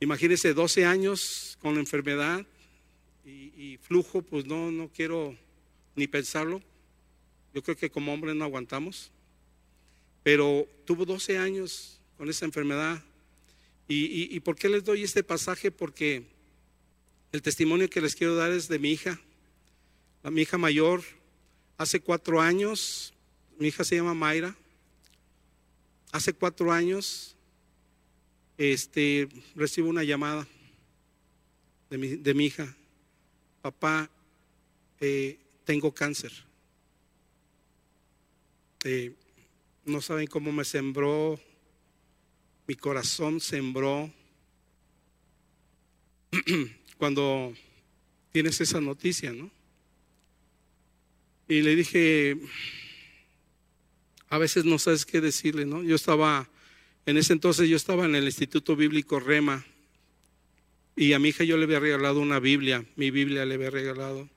imagínese 0.00 0.54
12 0.54 0.84
años 0.84 1.56
con 1.60 1.74
la 1.74 1.80
enfermedad 1.80 2.44
y, 3.24 3.78
flujo, 3.80 4.22
pues 4.22 4.44
no, 4.44 4.72
no 4.72 4.88
quiero 4.88 5.36
ni 5.94 6.08
pensarlo. 6.08 6.60
Yo 7.54 7.62
creo 7.62 7.76
que 7.76 7.90
como 7.90 8.12
hombre 8.12 8.34
no 8.34 8.44
aguantamos. 8.44 9.12
Pero 10.24 10.66
tuvo 10.84 11.04
12 11.04 11.38
años 11.38 12.00
con 12.18 12.28
esa 12.28 12.44
enfermedad. 12.44 13.00
¿Y, 13.86 14.34
y 14.34 14.40
por 14.40 14.56
qué 14.56 14.68
les 14.68 14.82
doy 14.82 15.04
este 15.04 15.22
pasaje? 15.22 15.70
Porque 15.70 16.24
el 17.30 17.42
testimonio 17.42 17.88
que 17.88 18.00
les 18.00 18.16
quiero 18.16 18.34
dar 18.34 18.50
es 18.50 18.66
de 18.66 18.80
mi 18.80 18.90
hija 18.90 19.20
mi 20.30 20.42
hija 20.42 20.56
mayor, 20.56 21.02
hace 21.76 22.00
cuatro 22.00 22.40
años, 22.40 23.12
mi 23.58 23.68
hija 23.68 23.84
se 23.84 23.96
llama 23.96 24.14
Mayra, 24.14 24.56
hace 26.12 26.32
cuatro 26.32 26.72
años, 26.72 27.36
este, 28.56 29.28
recibo 29.54 29.88
una 29.88 30.04
llamada 30.04 30.46
de 31.90 31.98
mi, 31.98 32.08
de 32.16 32.34
mi 32.34 32.46
hija, 32.46 32.74
papá, 33.60 34.08
eh, 35.00 35.38
tengo 35.64 35.92
cáncer. 35.92 36.32
Eh, 38.84 39.12
no 39.84 40.00
saben 40.00 40.26
cómo 40.26 40.52
me 40.52 40.64
sembró, 40.64 41.40
mi 42.66 42.76
corazón 42.76 43.40
sembró. 43.40 44.10
Cuando 46.98 47.52
tienes 48.30 48.60
esa 48.60 48.80
noticia, 48.80 49.32
¿no? 49.32 49.50
Y 51.52 51.60
le 51.60 51.76
dije, 51.76 52.38
a 54.30 54.38
veces 54.38 54.64
no 54.64 54.78
sabes 54.78 55.04
qué 55.04 55.20
decirle, 55.20 55.66
¿no? 55.66 55.82
Yo 55.82 55.94
estaba, 55.94 56.48
en 57.04 57.18
ese 57.18 57.34
entonces 57.34 57.68
yo 57.68 57.76
estaba 57.76 58.06
en 58.06 58.14
el 58.14 58.24
Instituto 58.24 58.74
Bíblico 58.74 59.20
Rema 59.20 59.62
y 60.96 61.12
a 61.12 61.18
mi 61.18 61.28
hija 61.28 61.44
yo 61.44 61.58
le 61.58 61.64
había 61.64 61.78
regalado 61.78 62.20
una 62.20 62.38
Biblia, 62.38 62.86
mi 62.96 63.10
Biblia 63.10 63.44
le 63.44 63.56
había 63.56 63.68
regalado. 63.68 64.30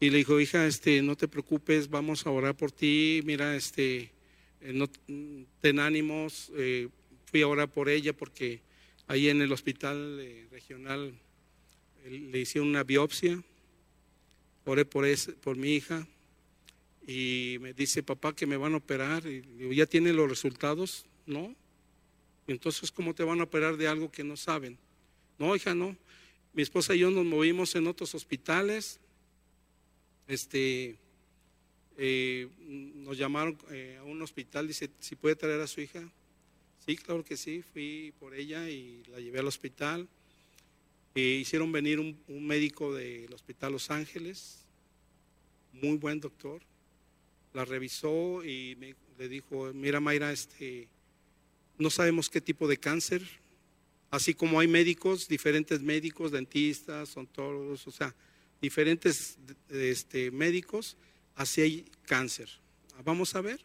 Y 0.00 0.10
le 0.10 0.18
dijo, 0.18 0.40
hija, 0.40 0.66
este, 0.66 1.00
no 1.00 1.14
te 1.14 1.28
preocupes, 1.28 1.88
vamos 1.88 2.26
a 2.26 2.30
orar 2.30 2.56
por 2.56 2.72
ti, 2.72 3.20
mira, 3.24 3.54
este, 3.54 4.10
eh, 4.62 4.72
no, 4.72 4.90
ten 5.60 5.78
ánimos, 5.78 6.50
eh, 6.56 6.88
fui 7.26 7.42
a 7.42 7.46
orar 7.46 7.68
por 7.68 7.88
ella 7.88 8.14
porque 8.14 8.62
ahí 9.06 9.28
en 9.28 9.42
el 9.42 9.52
hospital 9.52 10.18
eh, 10.20 10.48
regional 10.50 11.14
le 12.04 12.40
hicieron 12.40 12.68
una 12.68 12.82
biopsia 12.82 13.40
oré 14.64 14.84
por, 14.84 15.06
por 15.40 15.56
mi 15.56 15.74
hija 15.74 16.06
y 17.06 17.58
me 17.60 17.72
dice, 17.72 18.02
papá, 18.02 18.34
que 18.34 18.46
me 18.46 18.56
van 18.56 18.74
a 18.74 18.78
operar. 18.78 19.26
Y 19.26 19.74
¿ya 19.74 19.86
tienen 19.86 20.16
los 20.16 20.28
resultados? 20.28 21.06
No. 21.26 21.54
Entonces, 22.46 22.90
¿cómo 22.92 23.14
te 23.14 23.24
van 23.24 23.40
a 23.40 23.44
operar 23.44 23.76
de 23.76 23.88
algo 23.88 24.10
que 24.10 24.24
no 24.24 24.36
saben? 24.36 24.78
No, 25.38 25.54
hija, 25.56 25.74
no. 25.74 25.96
Mi 26.52 26.62
esposa 26.62 26.94
y 26.94 27.00
yo 27.00 27.10
nos 27.10 27.24
movimos 27.24 27.74
en 27.74 27.86
otros 27.86 28.14
hospitales. 28.14 29.00
Este, 30.28 30.98
eh, 31.96 32.48
nos 32.60 33.18
llamaron 33.18 33.58
eh, 33.70 33.98
a 34.00 34.04
un 34.04 34.22
hospital, 34.22 34.68
dice, 34.68 34.90
si 35.00 35.16
puede 35.16 35.36
traer 35.36 35.60
a 35.60 35.66
su 35.66 35.80
hija. 35.80 36.08
Sí, 36.86 36.96
claro 36.96 37.24
que 37.24 37.36
sí, 37.36 37.62
fui 37.72 38.14
por 38.18 38.34
ella 38.34 38.68
y 38.68 39.02
la 39.10 39.20
llevé 39.20 39.40
al 39.40 39.46
hospital. 39.46 40.08
Eh, 41.14 41.38
hicieron 41.40 41.72
venir 41.72 41.98
un, 41.98 42.16
médico 42.46 42.94
del 42.94 43.32
Hospital 43.34 43.72
Los 43.72 43.90
Ángeles, 43.90 44.64
muy 45.72 45.96
buen 45.96 46.20
doctor, 46.20 46.62
la 47.52 47.64
revisó 47.64 48.44
y 48.44 48.76
me, 48.76 48.94
le 49.18 49.28
dijo, 49.28 49.72
mira 49.74 49.98
Mayra, 49.98 50.32
este, 50.32 50.88
no 51.78 51.90
sabemos 51.90 52.30
qué 52.30 52.40
tipo 52.40 52.68
de 52.68 52.76
cáncer, 52.76 53.22
así 54.10 54.34
como 54.34 54.60
hay 54.60 54.68
médicos, 54.68 55.26
diferentes 55.26 55.80
médicos, 55.82 56.30
dentistas, 56.30 57.08
son 57.08 57.26
todos, 57.26 57.88
o 57.88 57.90
sea, 57.90 58.14
diferentes 58.62 59.36
este, 59.68 60.30
médicos, 60.30 60.96
así 61.34 61.60
hay 61.60 61.84
cáncer. 62.04 62.48
vamos 63.04 63.34
a 63.34 63.40
ver, 63.40 63.60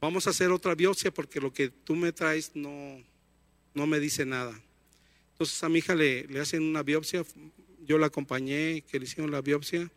vamos 0.00 0.28
a 0.28 0.30
hacer 0.30 0.52
otra 0.52 0.76
biopsia 0.76 1.10
porque 1.10 1.40
lo 1.40 1.52
que 1.52 1.70
tú 1.70 1.96
me 1.96 2.12
traes 2.12 2.54
no, 2.54 3.02
no 3.74 3.86
me 3.88 3.98
dice 3.98 4.24
nada. 4.24 4.62
Entonces 5.38 5.62
a 5.62 5.68
mi 5.68 5.78
hija 5.78 5.94
le, 5.94 6.26
hacen 6.40 6.64
una 6.64 6.82
biopsia, 6.82 7.24
yo 7.86 7.96
la 7.96 8.06
acompañé, 8.06 8.82
que 8.90 8.98
le 8.98 9.04
hicieron 9.04 9.30
la 9.30 9.40
biopsia 9.40 9.88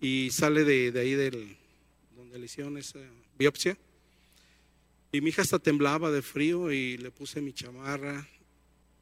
y 0.00 0.30
sale 0.30 0.64
de, 0.64 0.98
ahí 0.98 1.12
del, 1.12 1.54
donde 2.16 2.38
le 2.38 2.46
hicieron 2.46 2.78
esa 2.78 2.98
biopsia. 3.38 3.76
Y 5.12 5.20
mi 5.20 5.28
hija 5.28 5.42
hasta 5.42 5.58
temblaba 5.58 6.10
de 6.10 6.22
frío 6.22 6.72
y 6.72 6.96
le 6.96 7.10
puse 7.10 7.42
mi 7.42 7.52
chamarra, 7.52 8.26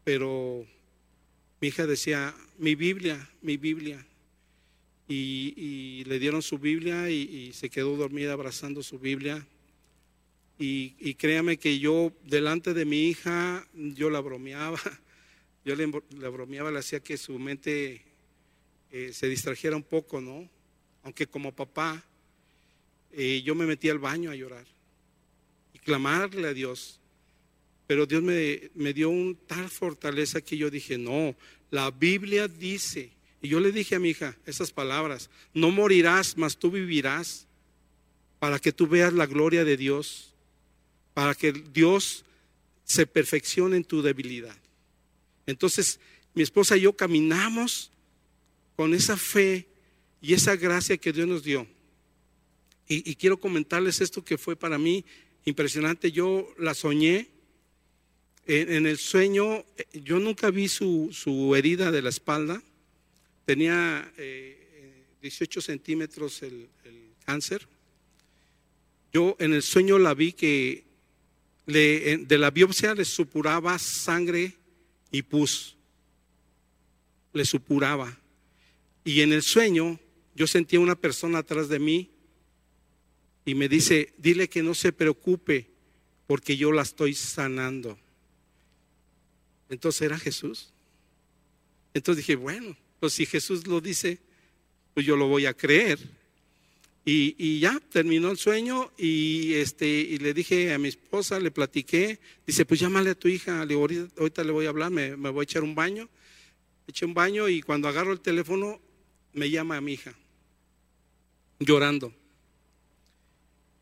pero 0.03 0.66
mi 1.61 1.68
hija 1.68 1.87
decía, 1.87 2.35
mi 2.59 2.75
Biblia, 2.75 3.31
mi 3.40 3.57
Biblia. 3.57 4.05
Y, 5.07 6.03
le 6.07 6.18
dieron 6.18 6.42
su 6.42 6.59
Biblia 6.59 7.09
y, 7.09 7.20
y, 7.22 7.53
se 7.53 7.70
quedó 7.70 7.96
dormida 7.96 8.33
abrazando 8.33 8.83
su 8.83 8.98
Biblia. 8.98 9.46
Y, 10.59 10.96
y, 10.98 11.14
créame 11.14 11.57
que 11.57 11.79
yo, 11.79 12.12
delante 12.25 12.75
de 12.75 12.85
mi 12.85 13.05
hija, 13.05 13.64
yo 13.75 14.11
la 14.11 14.18
bromeaba, 14.18 14.81
yo 15.64 15.77
le, 15.77 15.87
bromeaba, 15.87 16.70
le 16.70 16.79
hacía 16.79 17.01
que 17.01 17.16
su 17.16 17.38
mente 17.38 18.03
eh, 18.90 19.12
se 19.12 19.29
distrajera 19.29 19.77
un 19.77 19.83
poco, 19.83 20.20
¿no? 20.20 20.48
Aunque 21.03 21.27
como 21.27 21.53
papá, 21.53 22.03
eh, 23.12 23.42
yo 23.44 23.55
me 23.55 23.66
metí 23.66 23.88
al 23.88 23.98
baño 23.98 24.31
a 24.31 24.35
llorar 24.35 24.66
y 25.72 25.79
clamarle 25.79 26.48
a 26.48 26.55
Dios. 26.55 26.98
Pero 27.87 28.07
Dios 28.07 28.22
me, 28.22 28.70
me 28.75 28.92
dio 28.92 29.11
un 29.11 29.37
tal 29.46 29.68
fortaleza 29.68 30.40
que 30.40 30.57
yo 30.57 30.70
dije, 30.70 30.98
no, 30.98 31.37
la 31.70 31.90
Biblia 31.90 32.48
dice, 32.48 33.11
y 33.40 33.48
yo 33.48 33.61
le 33.61 33.72
dije 33.72 33.96
a 33.96 33.98
mi 33.98 34.11
hija 34.11 34.37
esas 34.46 34.72
palabras, 34.72 35.31
no 35.53 35.70
morirás, 35.70 36.37
mas 36.37 36.57
tú 36.57 36.70
vivirás, 36.70 37.46
para 38.38 38.59
que 38.59 38.72
tú 38.72 38.88
veas 38.88 39.12
la 39.12 39.27
gloria 39.27 39.64
de 39.64 39.77
Dios, 39.77 40.35
para 41.14 41.35
que 41.35 41.53
Dios 41.53 42.25
se 42.85 43.07
perfeccione 43.07 43.77
en 43.77 43.85
tu 43.85 44.03
debilidad. 44.03 44.57
Entonces, 45.53 46.01
mi 46.35 46.43
esposa 46.43 46.77
y 46.77 46.83
yo 46.83 46.97
caminamos 46.97 47.91
con 48.75 48.95
esa 48.95 49.17
fe 49.17 49.69
y 50.21 50.33
esa 50.35 50.57
gracia 50.57 50.97
que 50.97 51.12
Dios 51.12 51.29
nos 51.29 51.45
dio. 51.45 51.67
Y, 52.88 53.15
quiero 53.15 53.41
comentarles 53.41 54.03
esto 54.03 54.23
que 54.23 54.37
fue 54.37 54.55
para 54.55 54.77
mí 54.77 55.05
impresionante. 55.47 56.12
Yo 56.12 56.53
la 56.59 56.75
soñé. 56.75 57.29
En, 58.45 58.87
el 58.87 58.99
sueño, 58.99 59.65
yo 59.95 60.19
nunca 60.19 60.51
vi 60.51 60.69
su, 60.69 61.09
su, 61.12 61.55
herida 61.55 61.91
de 61.91 62.03
la 62.03 62.11
espalda. 62.11 62.62
Tenía 63.47 64.12
eh, 64.19 65.05
18 65.23 65.61
centímetros 65.62 66.43
el, 66.43 66.69
cáncer. 67.25 67.67
Yo 69.12 69.37
en 69.38 69.55
el 69.55 69.62
sueño 69.62 69.99
la 69.99 70.12
vi 70.12 70.33
que 70.33 70.85
de 71.67 72.38
la 72.38 72.51
biopsia 72.51 72.95
le 72.95 73.05
supuraba 73.05 73.79
sangre 73.79 74.57
y 75.12 75.22
pus. 75.22 75.77
Le 77.33 77.44
supuraba. 77.44 78.18
Y 79.05 79.20
en 79.20 79.33
el 79.33 79.42
sueño 79.42 80.01
yo 80.35 80.48
sentía 80.48 80.81
una 80.81 80.96
persona 80.96 81.38
atrás 81.38 81.68
de 81.68 81.79
mí 81.79 82.11
y 83.44 83.55
me 83.55 83.68
dice, 83.68 84.14
dile 84.18 84.48
que 84.48 84.62
no 84.62 84.75
se 84.75 84.92
preocupe 84.92 85.70
porque 86.27 86.57
yo 86.57 86.72
la 86.72 86.83
estoy 86.83 87.14
sanando. 87.14 87.98
Entonces 89.68 90.03
era 90.03 90.18
Jesús. 90.18 90.72
Entonces 91.94 92.25
dije, 92.25 92.37
bueno, 92.37 92.77
pues 93.01 93.12
si 93.12 93.27
Jesús 93.27 93.66
lo 93.66 93.81
dice, 93.81 94.20
pues 94.94 95.05
yo 95.05 95.16
lo 95.16 95.29
voy 95.29 95.46
a 95.46 95.55
creer. 95.55 95.98
Y, 97.05 97.59
ya 97.59 97.81
terminó 97.91 98.31
el 98.31 98.37
sueño 98.37 98.93
y, 98.97 99.55
este, 99.55 99.88
y 99.88 100.19
le 100.19 100.33
dije 100.35 100.73
a 100.73 100.79
mi 100.79 100.88
esposa, 100.88 101.41
le 101.41 101.51
platiqué, 101.51 102.21
dice, 102.47 102.65
pues 102.65 102.79
llámale 102.79 103.11
a 103.11 103.15
tu 103.17 103.27
hija, 103.27 103.61
le 103.65 103.71
digo, 103.71 103.81
ahorita, 103.81 104.21
ahorita, 104.21 104.45
le 104.45 104.53
voy 104.53 104.67
a 104.67 104.69
hablar, 104.69 104.91
me, 104.91 105.17
me 105.17 105.31
voy 105.31 105.43
a 105.43 105.45
echar 105.45 105.65
un 105.65 105.75
baño. 105.75 106.09
Eché 106.87 107.07
un 107.07 107.15
baño 107.15 107.49
y 107.49 107.62
cuando 107.62 107.88
agarro 107.88 108.12
el 108.12 108.21
teléfono 108.21 108.81
me 109.33 109.51
llama 109.51 109.77
a 109.77 109.81
mi 109.81 109.95
hija, 109.95 110.15
llorando. 111.59 112.12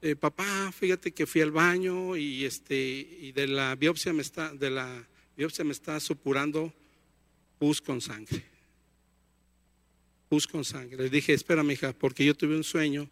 Eh, 0.02 0.16
papá, 0.16 0.72
fíjate 0.72 1.12
que 1.12 1.26
fui 1.26 1.40
al 1.40 1.50
baño 1.50 2.16
y 2.16 2.44
este 2.44 2.76
y 2.76 3.32
de 3.32 3.46
la 3.46 3.74
biopsia 3.74 4.12
me 4.12 4.22
está 4.22 4.52
de 4.54 4.70
la 4.70 5.06
biopsia 5.36 5.62
me 5.64 5.72
está 5.72 6.00
supurando 6.00 6.72
pus 7.58 7.80
con 7.80 8.00
sangre. 8.00 8.49
Pus 10.30 10.46
con 10.46 10.64
sangre. 10.64 10.96
Le 10.96 11.10
dije, 11.10 11.32
espera, 11.32 11.64
hija, 11.64 11.92
porque 11.92 12.24
yo 12.24 12.36
tuve 12.36 12.54
un 12.56 12.62
sueño 12.62 13.10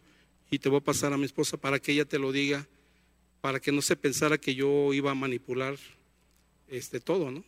y 0.53 0.61
te 0.61 0.69
voy 0.69 0.79
a 0.79 0.85
pasar 0.85 1.13
a 1.13 1.19
mi 1.19 1.25
esposa 1.25 1.57
para 1.57 1.81
que 1.81 1.91
ella 1.91 2.05
te 2.05 2.17
lo 2.17 2.31
diga, 2.31 2.69
para 3.41 3.59
que 3.59 3.73
no 3.73 3.83
se 3.83 3.97
pensara 3.97 4.39
que 4.39 4.55
yo 4.55 4.95
iba 4.95 5.11
a 5.11 5.17
manipular 5.17 5.77
este 6.69 7.01
todo, 7.01 7.33
¿no? 7.33 7.45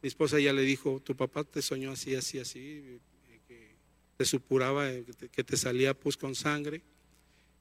Mi 0.00 0.06
esposa 0.08 0.40
ya 0.40 0.54
le 0.54 0.62
dijo, 0.62 1.00
tu 1.04 1.14
papá 1.14 1.44
te 1.44 1.60
soñó 1.60 1.92
así, 1.92 2.14
así, 2.14 2.38
así, 2.38 2.98
que 3.46 3.74
te 4.16 4.24
supuraba, 4.24 4.88
que 5.30 5.44
te 5.44 5.56
salía 5.58 5.92
pus 5.92 6.16
con 6.16 6.34
sangre. 6.34 6.80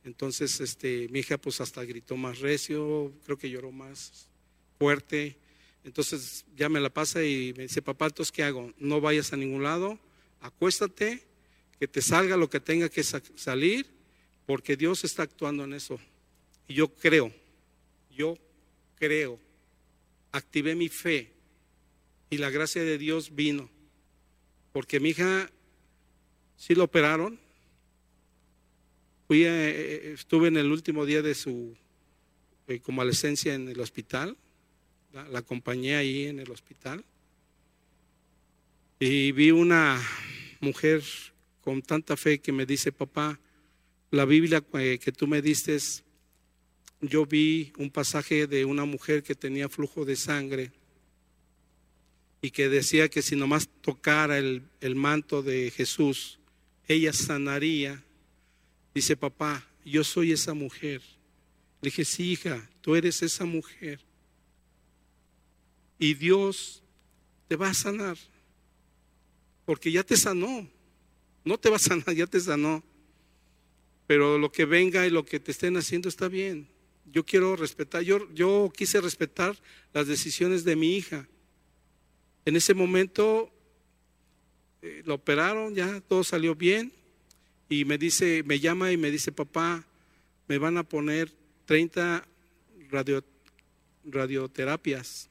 Entonces, 0.06 0.62
este, 0.62 1.10
mi 1.10 1.20
hija 1.20 1.38
pues 1.38 1.60
hasta 1.60 1.84
gritó 1.84 2.16
más 2.16 2.40
recio, 2.40 3.12
creo 3.26 3.38
que 3.38 3.50
lloró 3.50 3.74
más 3.74 4.30
fuerte. 4.78 5.36
Entonces 5.84 6.46
ya 6.56 6.70
me 6.70 6.80
la 6.80 6.90
pasa 6.90 7.26
y 7.26 7.54
me 7.58 7.64
dice, 7.64 7.82
papá, 7.82 8.06
entonces 8.06 8.32
¿qué 8.32 8.44
hago? 8.44 8.72
No 8.78 9.02
vayas 9.02 9.34
a 9.34 9.38
ningún 9.38 9.64
lado, 9.64 10.00
acuéstate, 10.42 11.26
que 11.80 11.88
te 11.88 12.02
salga 12.02 12.38
lo 12.38 12.50
que 12.50 12.60
tenga 12.60 12.90
que 12.90 13.04
salir, 13.04 13.88
porque 14.46 14.76
Dios 14.76 15.04
está 15.04 15.24
actuando 15.24 15.64
en 15.64 15.74
eso. 15.74 16.00
Y 16.68 16.74
yo 16.74 16.94
creo, 16.94 17.34
yo 18.12 18.38
creo, 18.96 19.40
activé 20.32 20.76
mi 20.76 20.90
fe 20.90 21.32
y 22.30 22.38
la 22.38 22.50
gracia 22.50 22.84
de 22.84 22.98
Dios 22.98 23.34
vino, 23.34 23.70
porque 24.74 25.00
mi 25.00 25.10
hija 25.10 25.50
sí 26.58 26.76
lo 26.76 26.84
operaron, 26.84 27.40
Fui, 29.28 29.44
eh, 29.46 30.14
estuve 30.14 30.48
en 30.48 30.58
el 30.58 30.72
último 30.72 31.06
día 31.06 31.22
de 31.22 31.36
su 31.36 31.78
eh, 32.68 32.80
convalescencia 32.80 33.54
en 33.54 33.70
el 33.70 33.80
hospital, 33.80 34.36
la, 35.14 35.28
la, 35.30 35.40
acompañé 35.40 35.98
ahí 35.98 36.26
en 36.26 36.40
el 36.40 36.50
hospital 36.50 37.06
y 39.00 39.32
vi 39.32 39.52
una 39.52 40.02
mujer 40.60 41.04
con 41.62 41.82
tanta 41.82 42.18
fe 42.18 42.40
que 42.40 42.52
me 42.52 42.66
dice, 42.66 42.92
papá, 42.92 43.40
la 44.12 44.26
Biblia 44.26 44.64
eh, 44.74 45.00
que 45.00 45.12
tú 45.12 45.28
me 45.28 45.42
diste, 45.42 45.78
yo 47.02 47.26
vi 47.26 47.72
un 47.78 47.90
pasaje 47.90 48.48
de 48.48 48.66
una 48.66 48.86
mujer 48.86 49.24
que 49.24 49.36
tenía 49.36 49.70
flujo 49.70 50.04
de 50.04 50.16
sangre 50.16 50.72
y 52.42 52.52
que 52.52 52.70
decía 52.70 53.10
que 53.10 53.22
si 53.22 53.36
nomás 53.36 53.70
tocara 53.82 54.38
el, 54.38 54.64
el 54.82 54.96
manto 54.96 55.42
de 55.44 55.72
Jesús, 55.72 56.40
ella 56.88 57.14
sanaría 57.14 58.04
Dice, 58.94 59.16
papá, 59.16 59.66
yo 59.86 60.04
soy 60.04 60.32
esa 60.32 60.54
mujer. 60.54 61.02
Le 61.82 61.90
dije, 61.90 62.06
sí, 62.06 62.32
hija, 62.32 62.70
tú 62.82 62.96
eres 62.96 63.22
esa 63.22 63.46
mujer. 63.46 64.00
Y 65.98 66.14
Dios 66.16 66.84
te 67.48 67.56
va 67.56 67.70
a 67.70 67.74
sanar. 67.74 68.18
Porque 69.70 69.92
ya 69.92 70.04
te 70.04 70.18
sanó. 70.18 70.68
No 71.46 71.60
te 71.60 71.70
va 71.70 71.76
a 71.76 71.80
sanar, 71.80 72.16
ya 72.16 72.26
te 72.26 72.40
sanó. 72.40 72.84
Pero 74.08 74.40
lo 74.40 74.52
que 74.52 74.66
venga 74.66 75.06
y 75.06 75.12
lo 75.12 75.24
que 75.24 75.40
te 75.40 75.52
estén 75.52 75.78
haciendo 75.78 76.10
está 76.10 76.28
bien. 76.28 76.68
Yo 77.06 77.24
quiero 77.24 77.56
respetar, 77.56 78.02
yo, 78.02 78.74
quise 78.76 79.00
respetar 79.00 79.56
las 79.94 80.08
decisiones 80.08 80.64
de 80.64 80.76
mi 80.76 80.98
hija. 80.98 81.28
En 82.46 82.56
ese 82.56 82.74
momento 82.74 83.52
eh, 84.82 85.04
lo 85.06 85.14
operaron, 85.14 85.76
ya 85.76 86.02
todo 86.02 86.24
salió 86.24 86.56
bien 86.56 86.92
y 87.70 87.86
me 87.86 88.00
dice, 88.00 88.42
me 88.48 88.60
llama 88.60 88.92
y 88.92 88.98
me 88.98 89.12
dice, 89.12 89.32
papá, 89.32 89.86
me 90.48 90.58
van 90.58 90.80
a 90.80 90.84
poner 90.84 91.32
30 91.66 92.28
radio, 92.90 93.24
radioterapias. 94.04 95.30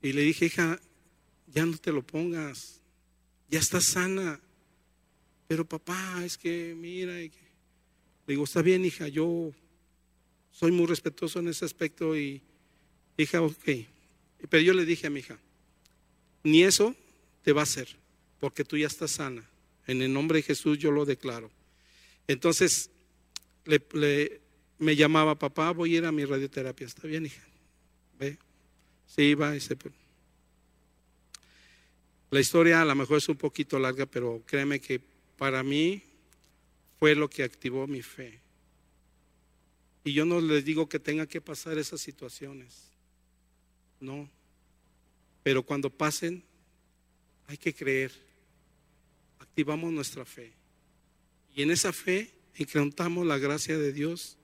Y 0.00 0.14
le 0.14 0.22
dije, 0.22 0.46
hija, 0.46 0.80
ya 1.56 1.64
no 1.64 1.78
te 1.78 1.90
lo 1.90 2.06
pongas, 2.06 2.82
ya 3.48 3.58
estás 3.58 3.86
sana. 3.86 4.38
Pero 5.48 5.64
papá, 5.64 6.22
es 6.22 6.36
que 6.36 6.74
mira, 6.76 7.14
le 7.14 7.30
digo, 8.26 8.44
está 8.44 8.60
bien, 8.60 8.84
hija, 8.84 9.08
yo 9.08 9.52
soy 10.52 10.70
muy 10.70 10.84
respetuoso 10.84 11.38
en 11.38 11.48
ese 11.48 11.64
aspecto 11.64 12.14
y, 12.14 12.42
hija, 13.16 13.40
ok. 13.40 13.64
Pero 14.50 14.62
yo 14.62 14.74
le 14.74 14.84
dije 14.84 15.06
a 15.06 15.10
mi 15.10 15.20
hija, 15.20 15.38
ni 16.44 16.62
eso 16.62 16.94
te 17.42 17.52
va 17.52 17.62
a 17.62 17.64
hacer, 17.64 17.88
porque 18.38 18.62
tú 18.62 18.76
ya 18.76 18.86
estás 18.86 19.12
sana. 19.12 19.42
En 19.86 20.02
el 20.02 20.12
nombre 20.12 20.40
de 20.40 20.42
Jesús 20.42 20.78
yo 20.78 20.90
lo 20.90 21.06
declaro. 21.06 21.50
Entonces 22.28 22.90
le, 23.64 24.42
me 24.78 24.94
llamaba, 24.94 25.38
papá, 25.38 25.70
voy 25.70 25.94
a 25.94 25.98
ir 25.98 26.04
a 26.04 26.12
mi 26.12 26.26
radioterapia. 26.26 26.86
Está 26.86 27.06
bien, 27.06 27.24
hija. 27.24 27.42
Ve. 28.18 28.36
Sí, 29.06 29.22
iba 29.22 29.56
y 29.56 29.60
se... 29.60 29.74
La 32.30 32.40
historia 32.40 32.82
a 32.82 32.84
lo 32.84 32.94
mejor 32.94 33.18
es 33.18 33.28
un 33.28 33.36
poquito 33.36 33.78
larga, 33.78 34.06
pero 34.06 34.42
créeme 34.46 34.80
que 34.80 35.00
para 35.36 35.62
mí 35.62 36.02
fue 36.98 37.14
lo 37.14 37.28
que 37.28 37.44
activó 37.44 37.86
mi 37.86 38.02
fe. 38.02 38.40
Y 40.04 40.12
yo 40.12 40.24
no 40.24 40.40
les 40.40 40.64
digo 40.64 40.88
que 40.88 40.98
tenga 40.98 41.26
que 41.26 41.40
pasar 41.40 41.78
esas 41.78 42.00
situaciones. 42.00 42.90
No. 44.00 44.28
Pero 45.42 45.62
cuando 45.62 45.90
pasen, 45.90 46.42
hay 47.46 47.56
que 47.56 47.74
creer. 47.74 48.12
Activamos 49.38 49.92
nuestra 49.92 50.24
fe. 50.24 50.52
Y 51.54 51.62
en 51.62 51.70
esa 51.70 51.92
fe 51.92 52.30
encontramos 52.54 53.26
la 53.26 53.38
gracia 53.38 53.78
de 53.78 53.92
Dios. 53.92 54.36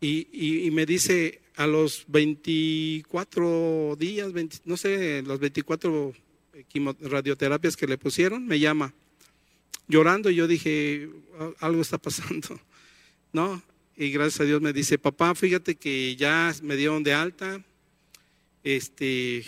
Y, 0.00 0.68
me 0.72 0.84
dice 0.84 1.40
a 1.56 1.66
los 1.66 2.04
24 2.08 3.96
días, 3.98 4.32
no 4.66 4.76
sé, 4.76 5.22
los 5.22 5.40
24 5.40 6.12
radioterapias 7.00 7.76
que 7.76 7.86
le 7.86 7.98
pusieron, 7.98 8.46
me 8.46 8.58
llama 8.58 8.94
llorando 9.88 10.30
y 10.30 10.36
yo 10.36 10.46
dije, 10.46 11.08
algo 11.60 11.82
está 11.82 11.98
pasando, 11.98 12.60
¿no? 13.32 13.62
Y 13.96 14.10
gracias 14.10 14.40
a 14.40 14.44
Dios 14.44 14.60
me 14.60 14.72
dice, 14.72 14.98
papá, 14.98 15.34
fíjate 15.34 15.76
que 15.76 16.16
ya 16.16 16.52
me 16.62 16.76
dieron 16.76 17.02
de 17.02 17.14
alta, 17.14 17.62
este, 18.64 19.44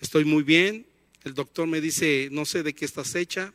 estoy 0.00 0.24
muy 0.24 0.42
bien. 0.42 0.86
El 1.22 1.34
doctor 1.34 1.66
me 1.66 1.80
dice, 1.80 2.28
no 2.30 2.44
sé 2.44 2.62
de 2.62 2.74
qué 2.74 2.84
estás 2.84 3.14
hecha, 3.14 3.52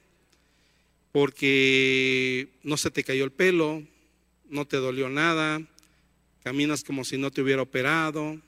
porque 1.12 2.49
no 2.63 2.78
se 2.78 2.91
te 2.91 3.04
cayó 3.04 3.23
el 3.23 3.32
pelo, 3.32 3.84
no 4.49 4.65
te 4.65 4.78
dolió 4.78 5.10
nada, 5.10 5.62
caminas 6.43 6.84
como 6.84 7.04
si 7.04 7.17
no 7.17 7.32
te 7.32 7.41
hubiera 7.41 7.62
operado. 7.62 8.39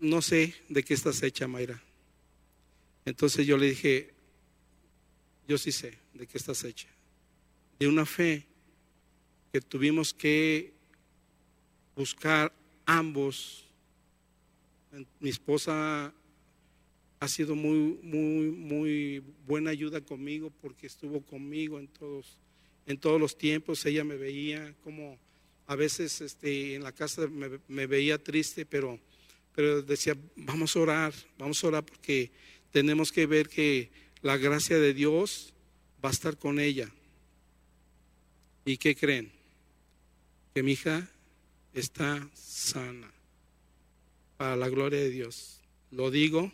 No 0.00 0.22
sé 0.22 0.54
de 0.68 0.84
qué 0.84 0.94
estás 0.94 1.22
hecha, 1.24 1.48
Mayra. 1.48 1.82
Entonces 3.08 3.46
yo 3.46 3.56
le 3.56 3.70
dije, 3.70 4.10
yo 5.46 5.56
sí 5.58 5.72
sé 5.72 5.98
de 6.14 6.26
qué 6.26 6.38
estás 6.38 6.62
hecha. 6.64 6.88
De 7.78 7.88
una 7.88 8.04
fe 8.04 8.46
que 9.52 9.60
tuvimos 9.60 10.12
que 10.12 10.72
buscar 11.96 12.52
ambos. 12.84 13.64
Mi 15.20 15.30
esposa 15.30 16.12
ha 17.20 17.28
sido 17.28 17.54
muy, 17.54 17.98
muy, 18.02 18.50
muy 18.50 19.22
buena 19.46 19.70
ayuda 19.70 20.00
conmigo 20.00 20.52
porque 20.60 20.86
estuvo 20.86 21.20
conmigo 21.22 21.78
en 21.78 21.88
todos, 21.88 22.38
en 22.86 22.98
todos 22.98 23.20
los 23.20 23.36
tiempos. 23.36 23.84
Ella 23.86 24.04
me 24.04 24.16
veía 24.16 24.74
como 24.84 25.18
a 25.66 25.76
veces 25.76 26.20
este, 26.20 26.74
en 26.74 26.82
la 26.82 26.92
casa 26.92 27.26
me, 27.26 27.86
veía 27.86 28.22
triste, 28.22 28.64
pero, 28.64 28.98
pero 29.54 29.82
decía, 29.82 30.16
vamos 30.36 30.74
a 30.76 30.80
orar, 30.80 31.14
vamos 31.38 31.62
a 31.62 31.68
orar 31.68 31.84
porque 31.84 32.30
tenemos 32.72 33.12
que 33.12 33.26
ver 33.26 33.48
que 33.48 33.90
la 34.22 34.36
gracia 34.36 34.78
de 34.78 34.94
Dios 34.94 35.52
va 36.04 36.10
a 36.10 36.12
estar 36.12 36.36
con 36.36 36.60
ella. 36.60 36.90
¿Y 38.64 38.76
qué 38.76 38.94
creen? 38.94 39.30
Que 40.54 40.62
mi 40.62 40.72
hija 40.72 41.08
está 41.72 42.28
sana 42.34 43.10
para 44.36 44.56
la 44.56 44.68
gloria 44.68 45.00
de 45.00 45.10
Dios. 45.10 45.60
Lo 45.90 46.10
digo 46.10 46.52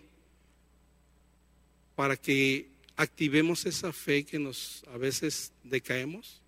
para 1.95 2.17
que 2.17 2.69
activemos 2.97 3.67
esa 3.67 3.93
fe 3.93 4.25
que 4.25 4.39
nos 4.39 4.85
a 4.93 4.99
veces 4.99 5.53
decaemos. 5.63 6.41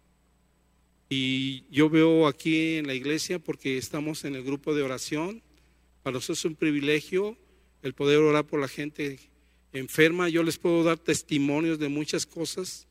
Y 1.08 1.64
yo 1.70 1.88
veo 1.88 2.26
aquí 2.26 2.76
en 2.76 2.86
la 2.86 2.94
iglesia, 2.94 3.38
porque 3.38 3.78
estamos 3.78 4.24
en 4.24 4.34
el 4.34 4.42
grupo 4.42 4.74
de 4.74 4.82
oración, 4.82 5.42
para 6.02 6.14
nosotros 6.14 6.40
es 6.40 6.44
un 6.44 6.56
privilegio 6.56 7.36
el 7.82 7.94
poder 7.94 8.18
orar 8.18 8.44
por 8.44 8.60
la 8.60 8.68
gente 8.68 9.18
enferma. 9.78 10.28
Yo 10.28 10.42
les 10.42 10.58
puedo 10.58 10.82
dar 10.84 10.98
testimonios 10.98 11.78
de 11.78 11.88
muchas 11.88 12.26
cosas, 12.26 12.86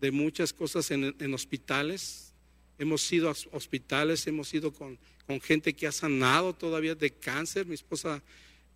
de 0.00 0.10
muchas 0.10 0.52
cosas 0.52 0.90
en, 0.90 1.34
hospitales. 1.34 2.32
Hemos 2.78 3.10
ido 3.12 3.30
a 3.30 3.34
hospitales, 3.52 4.26
hemos 4.26 4.52
ido 4.52 4.72
con, 4.72 4.98
con, 5.26 5.40
gente 5.40 5.74
que 5.74 5.86
ha 5.86 5.92
sanado 5.92 6.54
todavía 6.54 6.94
de 6.94 7.10
cáncer. 7.10 7.66
Mi 7.66 7.74
esposa 7.74 8.22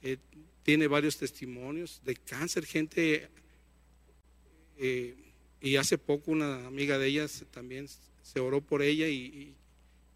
eh, 0.03 0.17
tiene 0.63 0.87
varios 0.87 1.17
testimonios 1.17 2.01
de 2.05 2.17
cáncer, 2.17 2.65
gente, 2.65 3.29
eh, 4.79 5.15
y 5.61 5.77
hace 5.77 5.99
poco 5.99 6.31
una 6.31 6.67
amiga 6.67 6.99
de 6.99 7.07
ellas 7.07 7.45
también 7.51 7.87
se 8.23 8.41
oró 8.41 8.61
por 8.61 8.83
ella 8.83 9.09
y, 9.09 9.55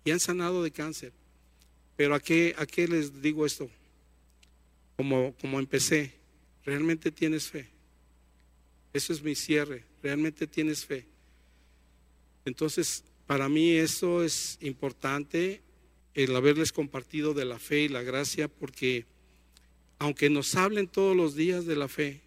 han 0.07 0.21
sanado 0.21 0.63
de 0.63 0.71
cáncer. 0.71 1.13
Pero 1.97 2.15
¿a 2.15 2.21
qué, 2.21 2.55
¿a 2.59 2.67
qué 2.67 2.87
les 2.87 3.23
digo 3.23 3.47
esto? 3.47 3.71
Como, 4.97 5.35
como 5.41 5.59
empecé, 5.59 6.13
realmente 6.65 7.11
tienes 7.11 7.49
fe. 7.49 7.69
Eso 8.93 9.13
es 9.13 9.23
mi 9.23 9.35
cierre, 9.35 9.85
realmente 10.03 10.47
tienes 10.47 10.85
fe. 10.85 11.07
Entonces, 12.45 13.05
para 13.27 13.49
mí 13.49 13.73
eso 13.73 14.23
es 14.23 14.59
importante, 14.61 15.63
el 16.15 16.35
haberles 16.37 16.73
compartido 16.73 17.35
de 17.35 17.45
la 17.45 17.59
fe 17.59 17.83
y 17.83 17.89
la 17.89 18.03
gracia, 18.03 18.49
porque 18.49 19.07
aunque 19.99 20.31
nos 20.31 20.55
hablen 20.55 20.87
todos 20.87 21.17
los 21.17 21.35
días 21.35 21.67
de 21.67 21.77
la 21.77 21.89
fe, 21.89 22.21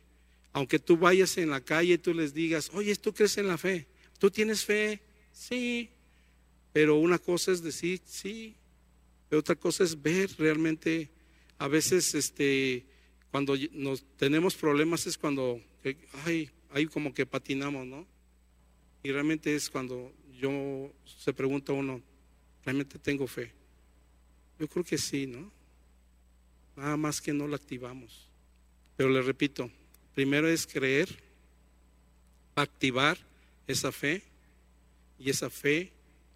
aunque 0.53 0.79
tú 0.79 0.97
vayas 0.97 1.37
en 1.37 1.51
la 1.51 1.61
calle 1.61 1.93
y 1.93 1.97
tú 1.97 2.13
les 2.13 2.33
digas, 2.33 2.71
oye, 2.73 2.95
¿tú 2.95 3.13
crees 3.13 3.37
en 3.37 3.47
la 3.47 3.57
fe? 3.57 3.85
¿Tú 4.17 4.31
tienes 4.31 4.65
fe? 4.65 5.01
Sí. 5.31 5.89
Pero 6.73 6.95
una 6.95 7.19
cosa 7.19 7.51
es 7.51 7.61
decir 7.61 8.01
sí, 8.05 8.55
pero 9.29 9.39
otra 9.39 9.55
cosa 9.55 9.83
es 9.83 10.01
ver 10.01 10.29
realmente. 10.37 11.09
A 11.59 11.67
veces, 11.67 12.13
este, 12.13 12.85
cuando 13.31 13.55
nos 13.71 14.03
tenemos 14.17 14.55
problemas 14.55 15.05
es 15.07 15.17
cuando, 15.17 15.61
ay, 16.25 16.49
ahí 16.71 16.85
como 16.85 17.13
que 17.13 17.25
patinamos, 17.25 17.85
¿no? 17.85 18.07
Y 19.03 19.11
realmente 19.11 19.55
es 19.55 19.69
cuando 19.69 20.13
yo 20.39 20.91
se 21.05 21.33
pregunta 21.33 21.73
uno, 21.73 22.01
¿realmente 22.63 22.99
tengo 22.99 23.27
fe? 23.27 23.51
Yo 24.59 24.67
creo 24.67 24.83
que 24.83 24.97
sí, 24.97 25.27
¿no? 25.27 25.51
Nada 26.75 26.97
más 26.97 27.21
que 27.21 27.33
no 27.33 27.47
la 27.47 27.55
activamos. 27.55 28.27
Pero 28.95 29.09
le 29.09 29.21
repito, 29.21 29.69
primero 30.13 30.47
es 30.47 30.65
creer, 30.65 31.07
activar 32.55 33.17
esa 33.67 33.91
fe 33.91 34.23
y 35.19 35.29
esa 35.29 35.49
fe 35.49 35.91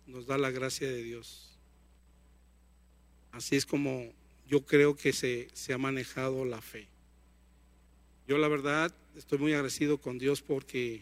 nos 0.06 0.27
da 0.27 0.38
la 0.38 0.51
gracia 0.51 0.88
de 0.88 1.04
Dios. 1.04 1.58
Así 3.32 3.56
es 3.56 3.65
como 3.65 4.13
yo 4.52 4.64
creo 4.66 4.96
que 4.96 5.14
se, 5.14 5.48
se 5.54 5.74
ha 5.74 5.80
manejado 5.80 6.46
la 6.46 6.62
fe. 6.62 6.88
Yo 8.28 8.38
la 8.38 8.48
verdad 8.48 8.94
estoy 9.16 9.40
muy 9.40 9.54
agradecido 9.54 9.98
con 9.98 10.20
Dios 10.20 10.44
porque 10.44 11.02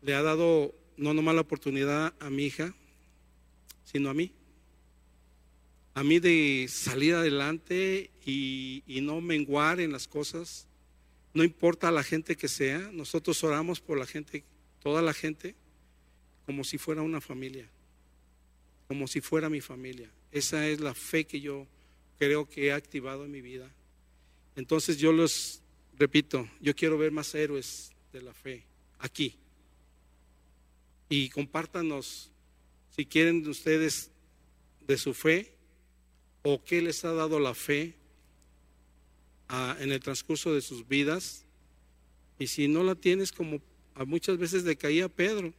le 0.00 0.14
ha 0.14 0.22
dado 0.22 0.74
no 0.96 1.12
nomás 1.12 1.34
la 1.34 1.42
oportunidad 1.42 2.14
a 2.18 2.30
mi 2.30 2.46
hija, 2.46 2.72
sino 3.84 4.08
a 4.08 4.14
mí 4.14 4.32
a 5.98 6.04
mí 6.04 6.20
de 6.20 6.66
salir 6.68 7.16
adelante 7.16 8.12
y, 8.24 9.00
no 9.02 9.20
menguar 9.20 9.80
en 9.80 9.90
las 9.90 10.06
cosas. 10.06 10.68
No 11.34 11.42
importa 11.42 11.90
la 11.90 12.04
gente 12.04 12.36
que 12.36 12.46
sea, 12.46 12.78
nosotros 12.92 13.42
oramos 13.42 13.80
por 13.80 13.98
la 13.98 14.06
gente, 14.06 14.44
toda 14.80 15.02
la 15.02 15.12
gente, 15.12 15.56
como 16.46 16.62
si 16.62 16.78
fuera 16.78 17.02
una 17.02 17.20
familia, 17.20 17.68
como 18.86 19.08
si 19.08 19.20
fuera 19.20 19.48
mi 19.48 19.60
familia. 19.60 20.08
Esa 20.32 20.66
es 20.68 20.80
la 20.80 20.94
fe 20.94 21.24
que 21.24 21.40
yo 21.40 21.66
creo 22.18 22.48
que 22.48 22.66
he 22.66 22.72
activado 22.72 23.24
en 23.24 23.30
mi 23.30 23.40
vida. 23.40 23.70
Entonces 24.56 24.98
yo 24.98 25.12
los 25.12 25.62
repito, 25.96 26.48
yo 26.60 26.74
quiero 26.74 26.98
ver 26.98 27.12
más 27.12 27.34
héroes 27.34 27.92
de 28.12 28.22
la 28.22 28.32
fe 28.32 28.64
aquí. 28.98 29.34
Y 31.08 31.30
compártanos, 31.30 32.30
si 32.94 33.06
quieren 33.06 33.46
ustedes, 33.48 34.10
de 34.86 34.96
su 34.96 35.12
fe 35.14 35.54
o 36.42 36.64
qué 36.64 36.80
les 36.80 37.04
ha 37.04 37.12
dado 37.12 37.38
la 37.38 37.54
fe 37.54 37.94
en 39.78 39.92
el 39.92 40.00
transcurso 40.00 40.52
de 40.54 40.62
sus 40.62 40.88
vidas. 40.88 41.44
Y 42.38 42.46
si 42.46 42.68
no 42.68 42.82
la 42.82 42.94
tienes, 42.94 43.30
como 43.30 43.60
muchas 44.06 44.38
veces 44.38 44.64
decaía 44.64 45.08
Pedro, 45.08 45.52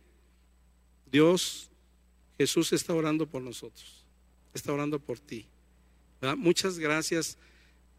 Dios, 1.11 1.70
Jesús 2.38 2.74
está 2.74 2.93
orando 2.93 3.28
por 3.28 3.41
nosotros, 3.41 3.99
está 4.54 4.74
orando 4.74 5.00
por 5.00 5.20
ti. 5.20 5.47
Muchas 6.38 6.80
gracias. 6.80 7.38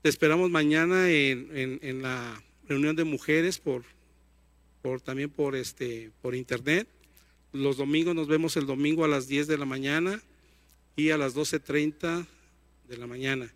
Te 0.03 0.09
esperamos 0.09 0.51
mañana 0.51 1.11
en, 1.11 2.03
la 2.03 2.43
reunión 2.69 2.97
de 2.97 3.05
mujeres 3.05 3.59
por, 3.59 3.85
por 4.83 5.01
también 5.01 5.31
por 5.31 5.57
este 5.57 6.11
por 6.21 6.35
internet. 6.35 6.89
Los 7.53 7.77
domingos 7.79 8.15
nos 8.15 8.29
vemos 8.29 8.57
el 8.57 8.67
domingo 8.67 9.05
a 9.05 9.09
las 9.09 9.27
10 9.27 9.47
de 9.47 9.59
la 9.59 9.65
mañana 9.65 10.23
y 10.97 11.11
a 11.11 11.17
las 11.17 11.35
12:30 11.35 12.27
de 12.89 12.97
la 12.97 13.07
mañana. 13.07 13.53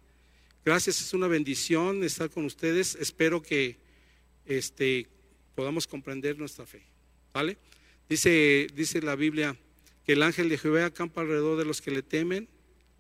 Gracias, 0.65 1.01
es 1.03 1.13
una 1.13 1.29
bendición 1.29 2.03
estar 2.05 2.31
con 2.31 2.47
ustedes. 2.47 2.95
Espero 2.95 3.43
que 3.43 3.77
este, 4.47 5.07
podamos 5.55 5.87
comprender 5.87 6.39
nuestra 6.39 6.65
fe. 6.65 6.83
¿Vale? 7.35 7.59
Dice, 8.09 8.67
dice 8.75 9.03
la 9.03 9.15
Biblia 9.15 9.57
que 10.07 10.13
el 10.13 10.23
ángel 10.23 10.49
de 10.49 10.57
Jehová 10.57 10.87
acampa 10.87 11.21
alrededor 11.21 11.59
de 11.59 11.65
los 11.65 11.83
que 11.83 11.91
le 11.91 12.03
temen 12.03 12.49